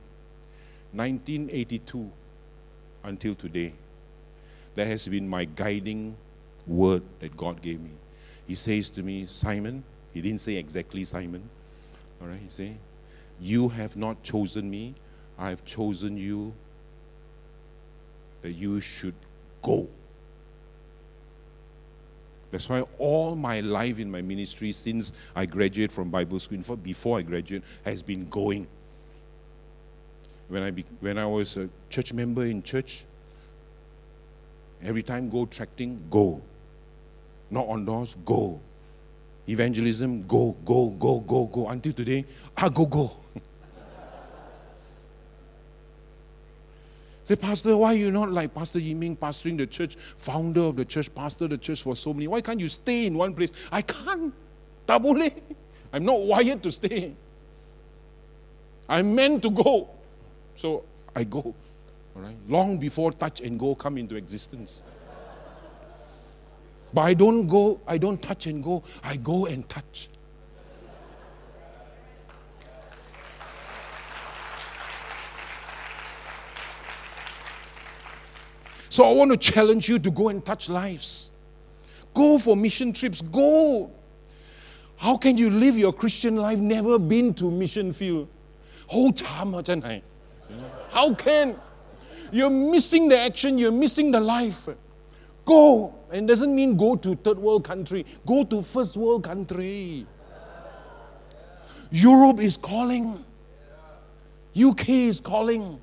[0.94, 2.12] 1982
[3.04, 3.74] until today.
[4.76, 6.16] That has been my guiding
[6.66, 7.92] word that God gave me.
[8.48, 9.84] He says to me, Simon,
[10.14, 11.50] he didn't say exactly Simon.
[12.22, 12.74] All right, he say,
[13.40, 14.96] You have not chosen me,
[15.38, 16.54] I have chosen you
[18.42, 19.16] that you should
[19.62, 19.88] go.
[22.52, 27.20] That's why all my life in my ministry since I graduated from Bible school, before
[27.20, 28.68] I graduate, has been going
[30.50, 33.04] when I, be, when I was a church member in church,
[34.82, 36.42] every time go tracting, go.
[37.50, 38.60] Knock on doors, go.
[39.48, 41.68] Evangelism, go, go, go, go, go.
[41.70, 42.26] Until today,
[42.56, 43.12] I go, go.
[47.24, 51.14] Say, Pastor, why you not like Pastor Yiming, pastoring the church, founder of the church,
[51.14, 52.28] pastor the church for so many?
[52.28, 53.52] Why can't you stay in one place?
[53.72, 54.34] I can't.
[54.88, 55.32] Tabule.
[55.94, 57.14] I'm not wired to stay.
[58.90, 59.90] I'm meant to go.
[60.57, 61.55] So I go.
[62.15, 62.37] All right?
[62.49, 64.83] Long before touch and go come into existence.
[66.95, 70.09] But I don't go, I don't touch and go, I go and touch.
[78.91, 81.31] So I want to challenge you to go and touch lives.
[82.13, 83.23] Go for mission trips.
[83.23, 83.91] Go.
[84.99, 88.29] How can you live your Christian life never been to mission field?
[88.87, 89.63] 好惨啊！
[89.63, 90.03] 真系。
[90.90, 91.56] how can?
[92.32, 94.68] You're missing the action, you're missing the life.
[95.46, 95.94] Go.
[96.12, 98.06] And doesn't mean go to third world country.
[98.26, 100.06] Go to first world country.
[101.92, 103.24] Europe is calling.
[104.56, 105.80] UK is calling.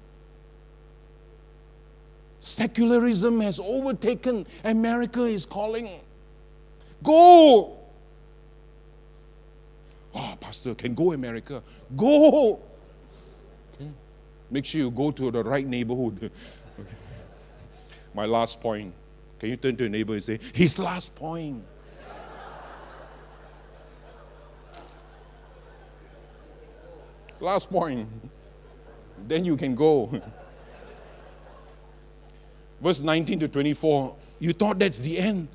[2.41, 4.47] Secularism has overtaken.
[4.65, 6.01] America is calling.
[7.03, 7.79] Go.
[10.15, 11.63] Oh, Pastor, can go America.
[11.97, 12.61] Go.
[14.55, 16.31] Make sure you go to the right neighborhood.
[18.15, 18.95] My last point.
[19.41, 21.65] Can you turn to your neighbor and say, His last point?
[27.41, 28.09] last point.
[29.27, 30.07] Then you can go.
[32.81, 35.49] Verse 19 to 24, you thought that's the end.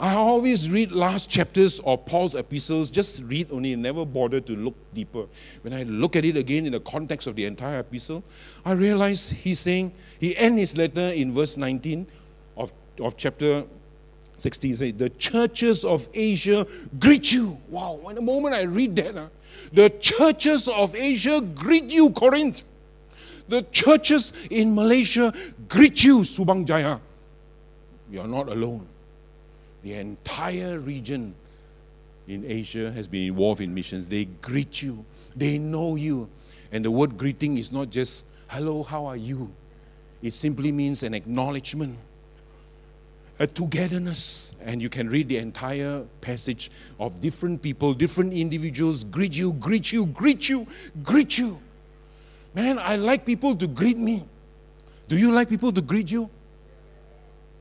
[0.00, 4.74] I always read last chapters of Paul's epistles, just read only, never bother to look
[4.94, 5.26] deeper.
[5.60, 8.24] When I look at it again in the context of the entire epistle,
[8.64, 12.06] I realize he's saying, he ends his letter in verse 19
[12.56, 13.64] of, of chapter
[14.38, 14.70] 16.
[14.70, 16.66] He says, The churches of Asia
[16.98, 17.58] greet you.
[17.68, 19.28] Wow, when the moment I read that, uh,
[19.74, 22.62] the churches of Asia greet you, Corinth.
[23.48, 25.30] The churches in Malaysia
[25.68, 27.00] greet you, Subang Jaya.
[28.10, 28.86] You are not alone.
[29.82, 31.34] The entire region
[32.28, 34.06] in Asia has been involved in missions.
[34.06, 35.04] They greet you,
[35.34, 36.28] they know you.
[36.72, 39.50] And the word greeting is not just, hello, how are you?
[40.22, 41.98] It simply means an acknowledgement,
[43.38, 44.54] a togetherness.
[44.62, 46.70] And you can read the entire passage
[47.00, 50.66] of different people, different individuals greet you, greet you, greet you,
[51.02, 51.58] greet you.
[52.54, 54.24] Man, I like people to greet me.
[55.08, 56.30] Do you like people to greet you?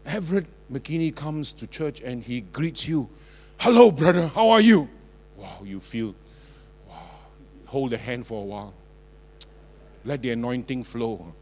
[0.05, 3.09] Everett McKinney comes to church and he greets you.
[3.57, 4.87] Hello, brother, how are you?
[5.35, 6.15] Wow, you feel,
[6.87, 6.95] wow,
[7.65, 8.73] hold a hand for a while.
[10.05, 11.33] Let the anointing flow.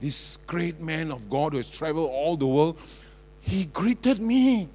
[0.00, 2.78] This great man of God who has traveled all the world,
[3.40, 4.68] he greeted me.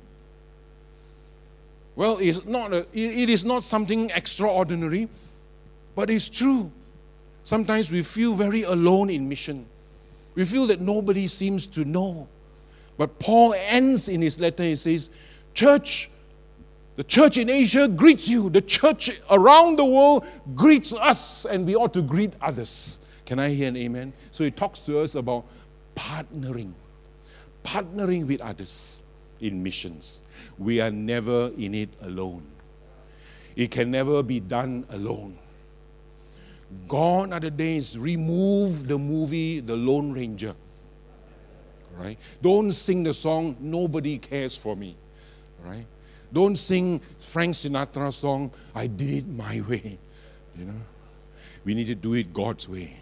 [1.96, 5.10] Well, it's not a, it is not something extraordinary,
[5.96, 6.72] but it's true.
[7.44, 9.66] Sometimes we feel very alone in mission.
[10.36, 12.28] We feel that nobody seems to know.
[12.98, 15.10] But Paul ends in his letter, he says,
[15.54, 16.10] Church,
[16.96, 18.50] the church in Asia greets you.
[18.50, 20.26] The church around the world
[20.56, 23.00] greets us, and we ought to greet others.
[23.26, 24.14] Can I hear an amen?
[24.32, 25.46] So he talks to us about
[25.96, 26.74] partnering,
[27.64, 29.04] partnering with others
[29.42, 30.24] in missions.
[30.58, 32.44] We are never in it alone,
[33.56, 35.38] it can never be done alone.
[36.88, 40.54] Gone are the days, remove the movie The Lone Ranger
[41.96, 42.18] right?
[42.42, 44.96] Don't sing the song, Nobody Cares for Me,
[45.64, 45.86] right?
[46.32, 49.98] Don't sing Frank Sinatra song, I did it my way,
[50.58, 50.82] you know?
[51.64, 52.96] We need to do it God's way.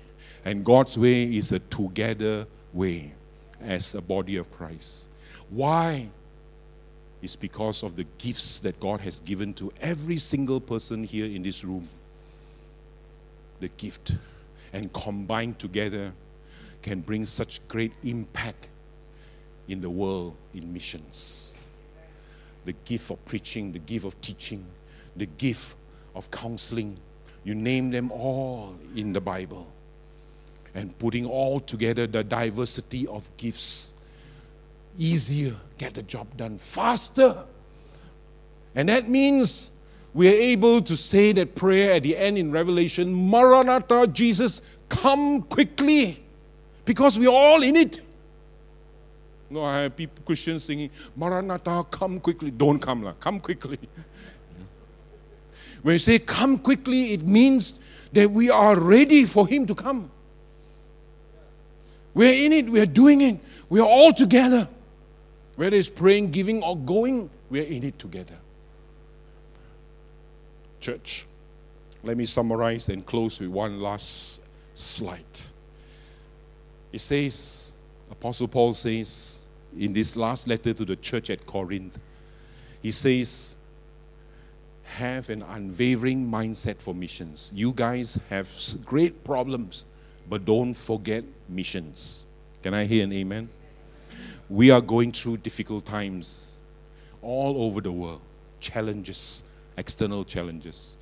[0.43, 3.11] And God's way is a together way
[3.61, 5.09] as a body of Christ.
[5.49, 6.09] Why?
[7.21, 11.41] It's because of the gifts that God has given to every single person here in
[11.41, 11.87] this room.
[13.59, 14.17] The gift.
[14.73, 16.11] And combined together
[16.81, 18.69] can bring such great impact
[19.67, 21.55] in the world in missions.
[22.65, 24.65] The gift of preaching, the gift of teaching,
[25.15, 25.75] the gift
[26.15, 26.97] of counseling.
[27.43, 29.67] You name them all in the Bible.
[30.73, 33.93] And putting all together the diversity of gifts.
[34.97, 37.45] Easier, get the job done faster.
[38.73, 39.71] And that means
[40.13, 45.41] we are able to say that prayer at the end in Revelation Maranatha, Jesus, come
[45.43, 46.23] quickly.
[46.85, 47.99] Because we're all in it.
[49.55, 52.51] No, I have people, Christians singing, Maranatha, come quickly.
[52.51, 53.13] Don't come, lah.
[53.13, 53.79] come quickly.
[55.81, 57.79] when you say come quickly, it means
[58.11, 60.11] that we are ready for Him to come.
[62.13, 63.39] We're in it, we're doing it,
[63.69, 64.67] we're all together.
[65.55, 68.35] Whether it's praying, giving, or going, we're in it together.
[70.81, 71.25] Church,
[72.03, 74.41] let me summarize and close with one last
[74.73, 75.39] slide.
[76.91, 77.71] It says,
[78.11, 79.44] Apostle Paul says
[79.77, 81.97] in this last letter to the church at Corinth,
[82.81, 83.57] he says,
[84.83, 87.51] have an unwavering mindset for missions.
[87.53, 88.49] You guys have
[88.85, 89.85] great problems,
[90.29, 92.25] but don't forget missions.
[92.61, 93.49] Can I hear an amen?
[94.49, 96.57] We are going through difficult times
[97.21, 98.21] all over the world,
[98.59, 99.43] challenges,
[99.77, 100.97] external challenges.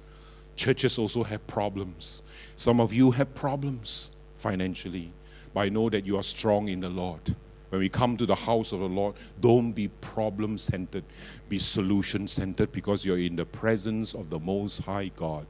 [0.55, 2.21] Churches also have problems.
[2.55, 5.11] Some of you have problems financially
[5.53, 7.35] but I know that you are strong in the Lord.
[7.73, 11.05] When we come to the house of the Lord, don't be problem centered,
[11.49, 15.47] be solution centered because you're in the presence of the Most High God,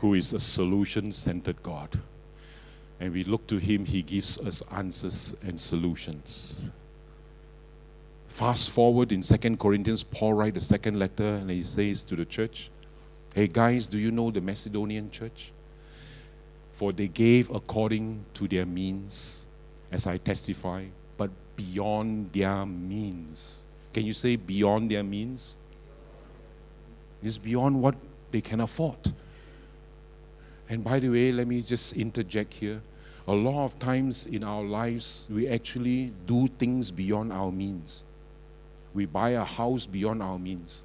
[0.00, 1.88] who is a solution centered God.
[3.00, 6.70] And we look to Him, He gives us answers and solutions.
[8.28, 12.26] Fast forward in Second Corinthians, Paul writes the second letter and he says to the
[12.26, 12.68] church,
[13.34, 15.52] Hey guys, do you know the Macedonian church?
[16.74, 19.46] For they gave according to their means,
[19.90, 20.84] as I testify,
[21.16, 23.58] but beyond their means.
[23.92, 25.56] Can you say beyond their means?
[27.22, 27.94] It's beyond what
[28.30, 29.12] they can afford.
[30.68, 32.80] And by the way, let me just interject here.
[33.26, 38.04] a lot of times in our lives, we actually do things beyond our means.
[38.92, 40.84] We buy a house beyond our means.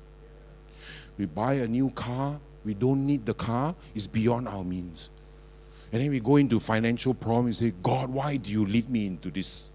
[1.17, 5.09] We buy a new car, we don't need the car, it's beyond our means.
[5.91, 9.07] And then we go into financial problems and say, God, why do you lead me
[9.07, 9.73] into this,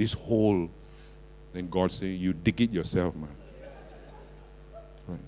[0.00, 0.68] this hole?
[1.52, 3.28] Then God say, You dig it yourself, man.
[5.06, 5.18] Right.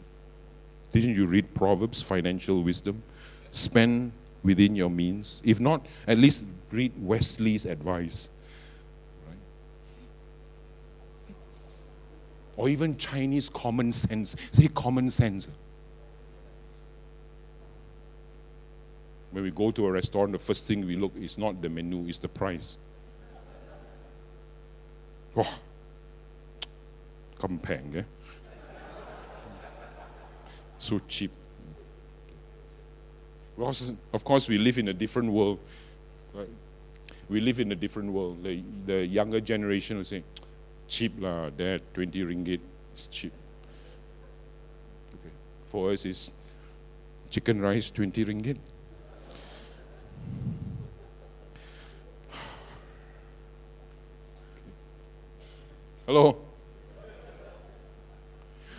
[0.92, 3.02] Didn't you read Proverbs, financial wisdom?
[3.50, 4.12] Spend
[4.42, 5.42] within your means.
[5.44, 8.30] If not, at least read Wesley's advice.
[9.28, 11.36] Right?
[12.56, 14.36] Or even Chinese common sense.
[14.52, 15.48] Say common sense.
[19.32, 22.06] When we go to a restaurant, the first thing we look is not the menu,
[22.08, 22.78] it's the price.
[25.34, 25.46] Wow.
[27.38, 28.04] Compang, eh?
[30.78, 31.30] So cheap.
[34.12, 35.58] Of course, we live in a different world.
[36.34, 36.48] Right?
[37.28, 38.42] We live in a different world.
[38.42, 40.24] The, the younger generation will say,
[40.88, 42.60] cheap lah, dad, 20 ringgit,
[42.94, 43.32] is cheap.
[45.14, 45.32] Okay.
[45.70, 46.32] For us, it's
[47.30, 48.58] chicken rice, 20 ringgit.
[56.12, 56.36] Hello?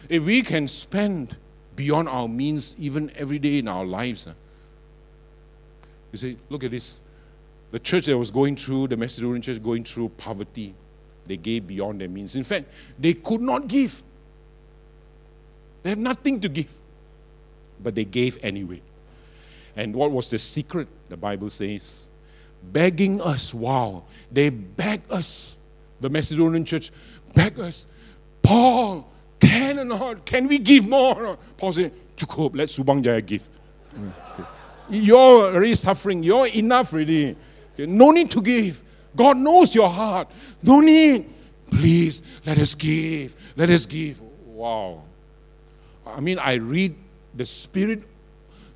[0.07, 1.35] If we can spend
[1.75, 4.27] beyond our means even every day in our lives,
[6.11, 7.01] you see, look at this.
[7.71, 10.75] The church that was going through, the Macedonian church going through poverty,
[11.25, 12.35] they gave beyond their means.
[12.35, 12.67] In fact,
[12.99, 14.03] they could not give.
[15.81, 16.71] They have nothing to give.
[17.81, 18.83] But they gave anyway.
[19.75, 20.87] And what was the secret?
[21.09, 22.11] The Bible says,
[22.61, 23.55] begging us.
[23.55, 24.03] Wow.
[24.31, 25.57] They begged us.
[26.03, 26.91] The Macedonian church
[27.33, 27.87] begged us.
[28.41, 29.07] Paul,
[29.39, 30.25] can or not?
[30.25, 31.37] Can we give more?
[31.57, 33.47] Paul said, Cukup, let Subang Jaya give.
[33.93, 34.43] Okay.
[34.89, 36.23] You're already suffering.
[36.23, 37.35] You're enough already.
[37.73, 37.85] Okay.
[37.85, 38.83] No need to give.
[39.15, 40.29] God knows your heart.
[40.61, 41.29] No need.
[41.69, 43.35] Please, let us give.
[43.55, 44.21] Let us give.
[44.45, 45.03] Wow.
[46.05, 46.95] I mean, I read
[47.33, 48.03] the spirit,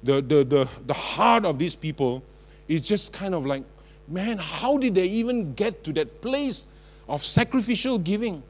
[0.03, 2.23] the, the, the, the heart of these people
[2.67, 3.63] is just kind of like,
[4.07, 6.67] man, how did they even get to that place
[7.07, 8.43] of sacrificial giving?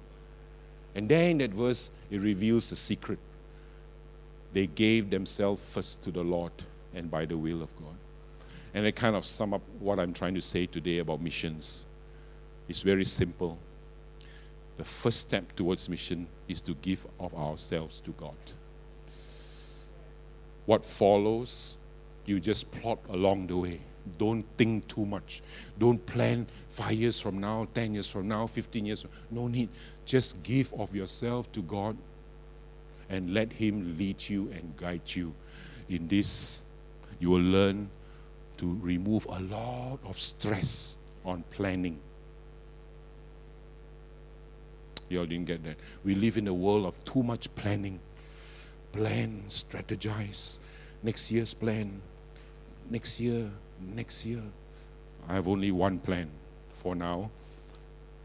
[0.95, 3.19] And then in that verse, it reveals the secret.
[4.53, 6.51] They gave themselves first to the Lord
[6.95, 7.95] and by the will of God.
[8.73, 11.85] And I kind of sum up what I'm trying to say today about missions.
[12.67, 13.57] It's very simple.
[14.77, 18.35] The first step towards mission is to give of ourselves to God.
[20.65, 21.77] What follows,
[22.25, 23.79] you just plot along the way.
[24.17, 25.41] Don't think too much.
[25.77, 29.01] Don't plan five years from now, 10 years from now, 15 years.
[29.01, 29.69] From, no need.
[30.05, 31.97] Just give of yourself to God
[33.09, 35.33] and let Him lead you and guide you
[35.89, 36.63] in this
[37.19, 37.89] you will learn
[38.57, 41.99] to remove a lot of stress on planning.
[45.09, 45.77] You all didn't get that.
[46.03, 47.99] We live in a world of too much planning.
[48.91, 50.59] Plan, strategize.
[51.01, 52.01] Next year's plan.
[52.89, 54.41] Next year, next year.
[55.27, 56.29] I have only one plan
[56.73, 57.29] for now.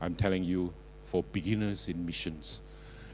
[0.00, 0.72] I'm telling you,
[1.06, 2.62] for beginners in missions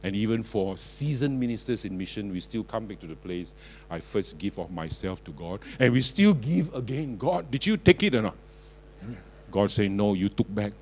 [0.02, 3.54] and even for seasoned ministers in mission, we still come back to the place
[3.90, 5.60] I first give of myself to God.
[5.78, 7.16] And we still give again.
[7.16, 8.36] God, did you take it or not?
[9.50, 10.72] God saying, No, you took back.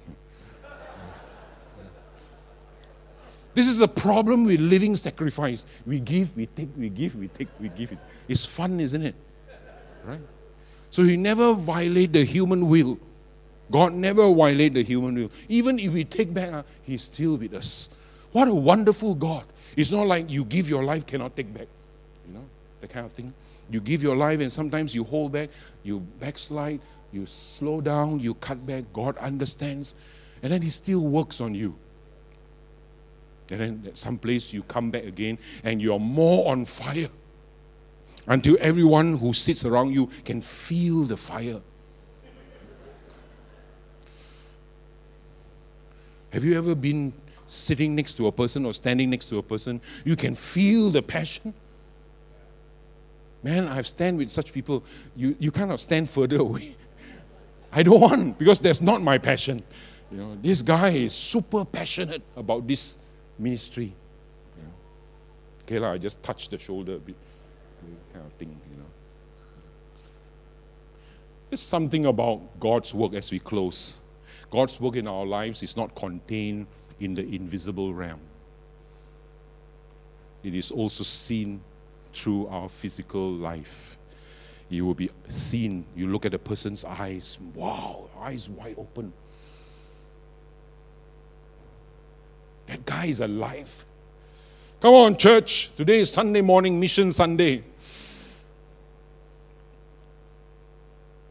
[3.55, 5.65] This is a problem with living sacrifice.
[5.87, 7.99] We give, we take, we give, we take, we give it.
[8.28, 9.15] It's fun, isn't it?
[10.05, 10.20] Right?
[10.97, 12.98] So he never violate the human will.
[13.70, 15.31] God never violate the human will.
[15.47, 17.90] Even if we take back, uh, he's still with us.
[18.32, 19.44] What a wonderful God.
[19.77, 21.66] It's not like you give your life, cannot take back.
[22.27, 22.44] You know,
[22.81, 23.35] that kind of thing.
[23.70, 25.51] You give your life and sometimes you hold back,
[25.82, 26.81] you backslide,
[27.12, 28.85] you slow down, you cut back.
[28.94, 29.97] God understands.
[30.43, 31.74] And then He still works on you.
[33.51, 37.10] And then at some place you come back again and you're more on fire
[38.27, 41.61] until everyone who sits around you can feel the fire.
[46.31, 47.12] Have you ever been
[47.47, 51.03] sitting next to a person or standing next to a person, you can feel the
[51.03, 51.55] passion.
[53.43, 54.82] Man, I've stand with such people,
[55.15, 56.77] you, you kind of stand further away.
[57.73, 59.62] I don't want because that's not my passion.
[60.11, 62.98] You know, this guy is super passionate about this
[63.39, 63.93] ministry.
[64.57, 64.62] Know.
[65.62, 67.16] Okay, la, I just touched the shoulder a bit,
[68.13, 68.85] kind of thing, you know.
[71.51, 73.99] There's something about God's work as we close.
[74.51, 76.67] God's work in our lives is not contained
[77.01, 78.21] in the invisible realm.
[80.43, 81.61] It is also seen
[82.13, 83.97] through our physical life.
[84.69, 85.85] you will be seen.
[85.95, 89.13] You look at a person's eyes, wow, eyes wide open.
[92.67, 93.85] That guy is alive.
[94.81, 95.75] Come on, church.
[95.77, 97.63] Today is Sunday morning, Mission Sunday.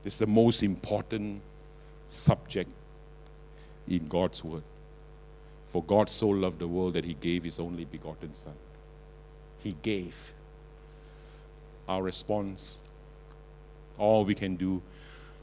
[0.05, 1.41] It's the most important
[2.07, 2.69] subject
[3.87, 4.61] in God's Word.
[5.67, 8.53] For God so loved the world that He gave His only begotten Son.
[9.63, 10.33] He gave.
[11.89, 12.77] Our response,
[13.97, 14.81] all we can do,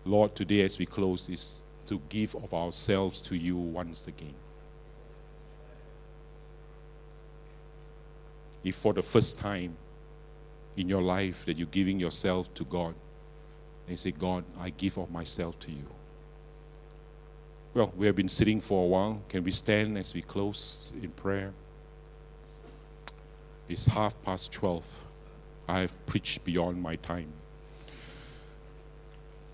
[0.04, 4.34] Lord, today as we close, is to give of ourselves to you once again.
[8.62, 9.76] If for the first time
[10.76, 12.94] in your life that you're giving yourself to God,
[13.88, 15.84] and say, God, I give of myself to you.
[17.74, 19.22] Well, we have been sitting for a while.
[19.28, 21.52] Can we stand as we close in prayer?
[23.68, 25.04] It's half past 12.
[25.68, 27.32] I have preached beyond my time.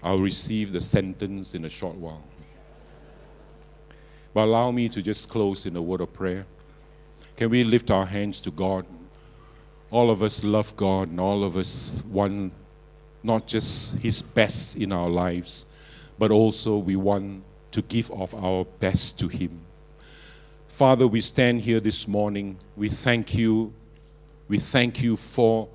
[0.03, 2.25] I'll receive the sentence in a short while.
[4.35, 6.47] But allow me to just close in a word of prayer.
[7.37, 8.85] Can we lift our hands to God?
[9.91, 12.53] All of us love God, and all of us want
[13.23, 15.67] not just His best in our lives,
[16.19, 17.43] but also we want
[17.73, 19.61] to give of our best to Him.
[20.69, 22.57] Father, we stand here this morning.
[22.77, 23.73] We thank you.
[24.49, 25.69] We thank you for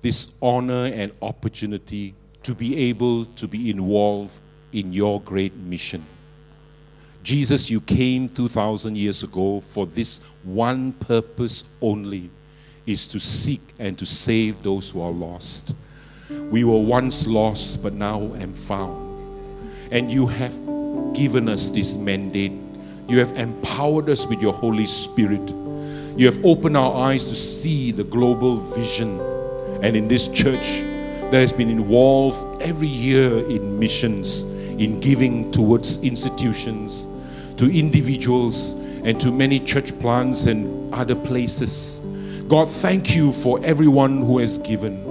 [0.00, 4.40] this honor and opportunity to be able to be involved
[4.72, 6.04] in your great mission.
[7.22, 12.30] Jesus, you came 2,000 years ago for this one purpose only
[12.86, 15.74] is to seek and to save those who are lost.
[16.30, 19.02] We were once lost, but now am found.
[19.90, 20.54] And you have
[21.14, 22.52] given us this mandate.
[23.08, 25.50] You have empowered us with your Holy Spirit.
[26.16, 29.20] You have opened our eyes to see the global vision.
[29.82, 30.82] And in this church
[31.30, 37.08] that has been involved every year in missions, in giving towards institutions,
[37.56, 38.72] to individuals,
[39.04, 42.00] and to many church plants and other places.
[42.48, 45.03] God, thank you for everyone who has given.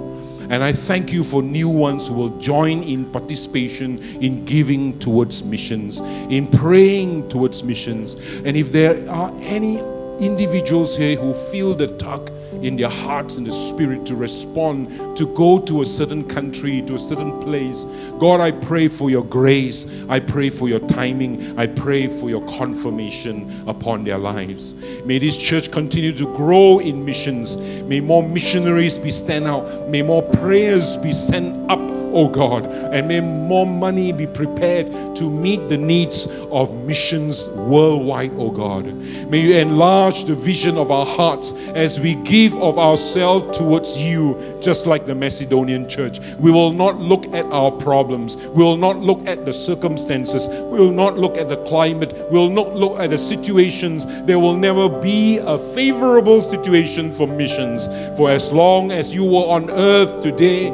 [0.50, 5.42] And I thank you for new ones who will join in participation in giving towards
[5.44, 6.00] missions,
[6.30, 8.14] in praying towards missions.
[8.44, 9.80] And if there are any
[10.18, 12.30] individuals here who feel the tug
[12.62, 16.94] in their hearts and the spirit to respond, to go to a certain country, to
[16.94, 17.84] a certain place.
[18.18, 20.04] God, I pray for your grace.
[20.08, 21.58] I pray for your timing.
[21.58, 24.74] I pray for your confirmation upon their lives.
[25.04, 27.56] May this church continue to grow in missions.
[27.82, 29.88] May more missionaries be sent out.
[29.88, 34.86] May more prayers be sent up oh God, and may more money be prepared
[35.16, 38.86] to meet the needs of missions worldwide, oh God.
[39.28, 44.38] May you enlarge the vision of our hearts as we give of ourselves towards you,
[44.60, 46.20] just like the Macedonian church.
[46.38, 50.78] We will not look at our problems, we will not look at the circumstances, we
[50.78, 54.06] will not look at the climate, we will not look at the situations.
[54.24, 57.88] There will never be a favorable situation for missions.
[58.16, 60.70] For as long as you were on earth today,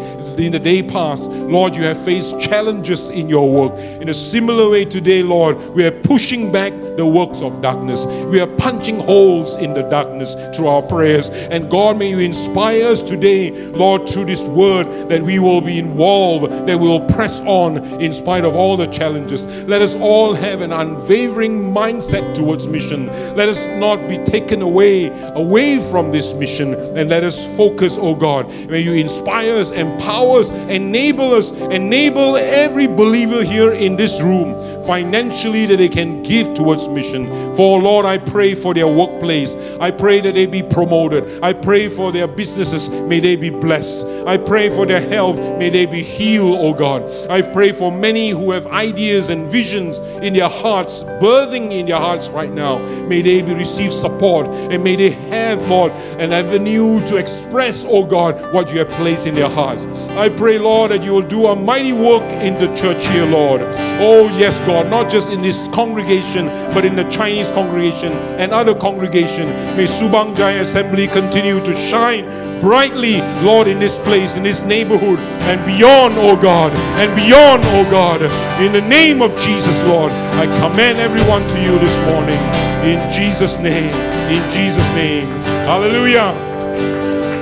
[0.46, 3.78] in the day past, Lord, you have faced challenges in your work.
[4.00, 8.06] In a similar way today, Lord, we are pushing back the works of darkness.
[8.06, 11.30] We are punching holes in the darkness through our prayers.
[11.30, 15.78] And God, may you inspire us today, Lord, through this word, that we will be
[15.78, 19.46] involved, that we will press on in spite of all the challenges.
[19.64, 23.06] Let us all have an unwavering mindset towards mission.
[23.34, 28.14] Let us not be taken away, away from this mission, and let us focus, oh
[28.14, 28.48] God.
[28.68, 34.55] May you inspire us, empower us, enable us, enable every believer here in this room
[34.82, 37.27] financially that they can give towards mission.
[37.55, 39.55] For Lord, I pray for their workplace.
[39.81, 41.43] I pray that they be promoted.
[41.43, 42.90] I pray for their businesses.
[42.90, 44.07] May they be blessed.
[44.27, 45.39] I pray for their health.
[45.59, 47.02] May they be healed, oh God.
[47.31, 51.98] I pray for many who have ideas and visions in their hearts, birthing in their
[51.98, 52.78] hearts right now.
[53.07, 58.05] May they be receive support and may they have, Lord, an avenue to express, oh
[58.05, 59.85] God, what you have placed in their hearts.
[60.20, 63.62] I pray, Lord, that you will do a mighty work in the church here, Lord.
[64.05, 66.44] Oh, yes, God, not just in this congregation,
[66.74, 69.48] but in the Chinese congregation and other congregation.
[69.78, 72.26] May Subang Jaya Assembly continue to shine
[72.60, 75.18] brightly, Lord, in this place, in this neighborhood,
[75.48, 76.70] and beyond, oh God,
[77.01, 78.20] and beyond, oh God.
[78.60, 82.36] In the name of Jesus, Lord, I commend everyone to you this morning.
[82.84, 83.88] In Jesus' name,
[84.28, 85.28] in Jesus' name.
[85.64, 86.36] Hallelujah.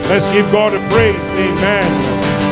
[0.06, 1.26] Let's give God a praise.
[1.34, 2.17] Amen.